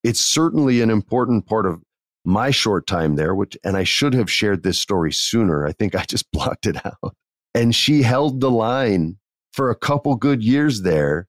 It's 0.03 0.20
certainly 0.20 0.80
an 0.80 0.91
important 0.91 1.47
part 1.47 1.64
of 1.64 1.80
my 2.24 2.51
short 2.51 2.89
time 2.89 3.14
there, 3.14 3.36
which, 3.36 3.57
and 3.62 3.76
I 3.76 3.84
should 3.84 4.12
have 4.12 4.28
shared 4.28 4.64
this 4.64 4.80
story 4.80 5.12
sooner. 5.12 5.64
I 5.64 5.70
think 5.70 5.95
I 5.95 6.03
just 6.03 6.28
blocked 6.32 6.66
it 6.66 6.84
out. 6.84 7.14
And 7.55 7.72
she 7.76 8.03
held 8.03 8.41
the 8.41 8.51
line 8.51 9.18
for 9.53 9.70
a 9.70 9.76
couple 9.76 10.16
good 10.16 10.43
years 10.43 10.82
there 10.82 11.28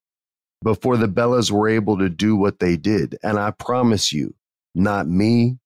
before 0.64 0.98
the 0.98 1.08
Bellas 1.08 1.52
were 1.52 1.70
able 1.70 2.00
to 2.00 2.10
do 2.10 2.36
what 2.36 2.58
they 2.58 2.76
did. 2.76 3.20
And 3.22 3.38
I 3.38 3.52
promise 3.52 4.12
you, 4.12 4.34
not 4.74 5.08
me, 5.08 5.60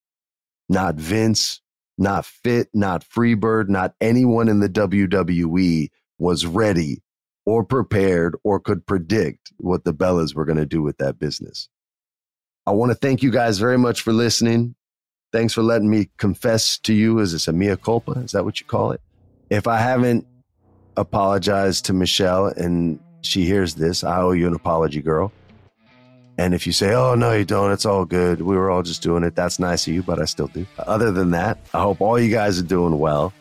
not 0.68 0.96
Vince, 0.96 1.62
not 1.98 2.26
Fit, 2.26 2.68
not 2.74 3.06
Freebird, 3.06 3.70
not 3.70 3.94
anyone 4.02 4.50
in 4.50 4.60
the 4.60 4.68
WWE 4.68 5.88
was 6.20 6.46
ready 6.46 7.02
or 7.46 7.64
prepared 7.64 8.36
or 8.44 8.60
could 8.60 8.86
predict 8.86 9.52
what 9.58 9.84
the 9.84 9.94
Bellas 9.94 10.34
were 10.34 10.46
going 10.46 10.58
to 10.58 10.66
do 10.66 10.82
with 10.82 10.98
that 10.98 11.20
business. 11.20 11.70
I 12.66 12.72
want 12.72 12.92
to 12.92 12.96
thank 12.96 13.22
you 13.22 13.32
guys 13.32 13.60
very 13.60 13.78
much 13.78 14.02
for 14.02 14.14
listening. 14.14 14.76
Thanks 15.34 15.54
for 15.54 15.64
letting 15.64 15.90
me 15.90 16.10
confess 16.18 16.78
to 16.80 16.94
you. 16.94 17.20
Is 17.20 17.34
this 17.34 17.48
a 17.48 17.54
mea 17.54 17.76
culpa? 17.76 18.12
Is 18.20 18.32
that 18.32 18.46
what 18.46 18.60
you 18.60 18.66
call 18.66 18.92
it? 18.92 19.02
If 19.50 19.68
I 19.68 19.80
haven't 19.80 20.26
apologized 20.96 21.86
to 21.86 21.94
Michelle 21.94 22.48
and 22.48 23.00
she 23.22 23.46
hears 23.46 23.76
this, 23.76 24.04
I 24.04 24.22
owe 24.22 24.32
you 24.32 24.48
an 24.48 24.54
apology, 24.54 25.02
girl. 25.02 25.34
And 26.38 26.54
if 26.54 26.66
you 26.66 26.74
say, 26.74 26.94
oh, 26.94 27.16
no, 27.16 27.34
you 27.34 27.46
don't, 27.46 27.72
it's 27.72 27.86
all 27.86 28.06
good. 28.06 28.42
We 28.42 28.56
were 28.56 28.72
all 28.72 28.82
just 28.82 29.04
doing 29.04 29.24
it. 29.24 29.36
That's 29.36 29.60
nice 29.60 29.86
of 29.88 29.94
you, 29.94 30.02
but 30.02 30.20
I 30.20 30.26
still 30.26 30.48
do. 30.48 30.66
Other 30.80 31.12
than 31.12 31.32
that, 31.32 31.60
I 31.74 31.82
hope 31.82 32.02
all 32.02 32.20
you 32.20 32.32
guys 32.32 32.58
are 32.60 32.64
doing 32.64 32.98
well. 32.98 33.34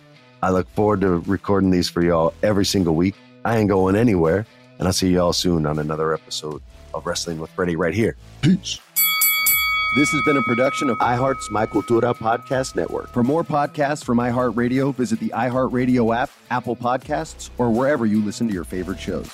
I 0.42 0.50
look 0.50 0.68
forward 0.70 1.02
to 1.02 1.18
recording 1.20 1.70
these 1.70 1.88
for 1.88 2.02
y'all 2.02 2.34
every 2.42 2.64
single 2.64 2.96
week. 2.96 3.14
I 3.44 3.58
ain't 3.58 3.68
going 3.68 3.94
anywhere. 3.94 4.44
And 4.78 4.88
I'll 4.88 4.92
see 4.92 5.10
y'all 5.10 5.32
soon 5.32 5.66
on 5.66 5.78
another 5.78 6.12
episode 6.12 6.60
of 6.92 7.06
Wrestling 7.06 7.38
with 7.38 7.50
Freddie 7.50 7.76
right 7.76 7.94
here. 7.94 8.16
Peace. 8.40 8.80
This 9.94 10.10
has 10.10 10.20
been 10.22 10.36
a 10.36 10.42
production 10.42 10.90
of 10.90 10.98
iHeart's 10.98 11.48
My 11.52 11.66
Cultura 11.66 12.16
Podcast 12.16 12.74
Network. 12.74 13.12
For 13.12 13.22
more 13.22 13.44
podcasts 13.44 14.02
from 14.02 14.18
iHeartRadio, 14.18 14.92
visit 14.96 15.20
the 15.20 15.28
iHeartRadio 15.28 16.16
app, 16.16 16.30
Apple 16.50 16.74
Podcasts, 16.74 17.50
or 17.58 17.70
wherever 17.70 18.04
you 18.04 18.20
listen 18.20 18.48
to 18.48 18.54
your 18.54 18.64
favorite 18.64 18.98
shows. 18.98 19.30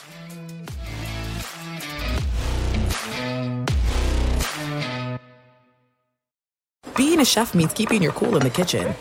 Being 6.97 7.21
a 7.21 7.25
chef 7.25 7.55
means 7.55 7.73
keeping 7.73 8.03
your 8.03 8.13
cool 8.13 8.37
in 8.37 8.43
the 8.43 8.51
kitchen. 8.51 8.95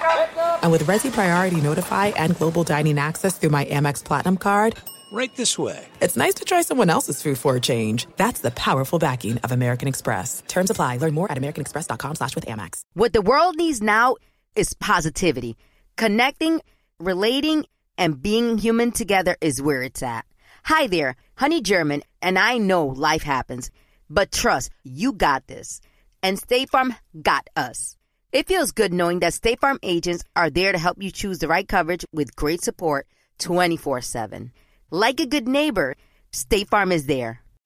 And 0.61 0.71
with 0.71 0.83
Resy 0.83 1.11
Priority 1.11 1.61
Notify 1.61 2.07
and 2.07 2.35
Global 2.35 2.63
Dining 2.63 2.99
Access 2.99 3.37
through 3.37 3.51
my 3.51 3.65
Amex 3.65 4.03
Platinum 4.03 4.37
card, 4.37 4.77
Right 5.11 5.33
this 5.35 5.57
way. 5.57 5.85
It's 6.01 6.17
nice 6.17 6.33
to 6.35 6.45
try 6.45 6.61
someone 6.61 6.89
else's 6.89 7.21
food 7.21 7.37
for 7.37 7.55
a 7.55 7.61
change. 7.61 8.07
That's 8.17 8.41
the 8.41 8.51
powerful 8.51 8.99
backing 8.99 9.37
of 9.39 9.51
American 9.51 9.87
Express. 9.87 10.43
Terms 10.47 10.69
apply. 10.69 10.97
Learn 10.97 11.13
more 11.13 11.31
at 11.31 11.37
americanexpress.com 11.37 12.15
slash 12.15 12.35
with 12.35 12.45
Amex. 12.45 12.81
What 12.93 13.13
the 13.13 13.21
world 13.21 13.55
needs 13.55 13.81
now 13.81 14.15
is 14.55 14.73
positivity. 14.73 15.55
Connecting, 15.95 16.61
relating, 16.99 17.65
and 17.97 18.21
being 18.21 18.57
human 18.57 18.91
together 18.91 19.37
is 19.41 19.61
where 19.61 19.81
it's 19.81 20.03
at. 20.03 20.25
Hi 20.65 20.87
there, 20.87 21.15
Honey 21.35 21.61
German, 21.61 22.03
and 22.21 22.37
I 22.37 22.57
know 22.57 22.87
life 22.87 23.23
happens, 23.23 23.71
but 24.09 24.31
trust, 24.31 24.69
you 24.83 25.13
got 25.13 25.47
this. 25.47 25.79
And 26.21 26.37
State 26.37 26.69
Farm 26.69 26.93
got 27.21 27.47
us. 27.55 27.96
It 28.33 28.45
feels 28.47 28.73
good 28.73 28.93
knowing 28.93 29.19
that 29.19 29.33
State 29.33 29.61
Farm 29.61 29.79
agents 29.81 30.25
are 30.35 30.49
there 30.49 30.73
to 30.73 30.77
help 30.77 31.01
you 31.01 31.11
choose 31.11 31.39
the 31.39 31.47
right 31.47 31.65
coverage 31.65 32.05
with 32.11 32.35
great 32.35 32.61
support 32.61 33.07
24 33.39 34.01
7. 34.01 34.51
Like 34.91 35.21
a 35.21 35.25
good 35.25 35.47
neighbor, 35.47 35.95
State 36.31 36.67
Farm 36.67 36.91
is 36.91 37.05
there. 37.05 37.41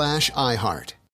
slash 0.00 0.30
iHeart. 0.30 0.94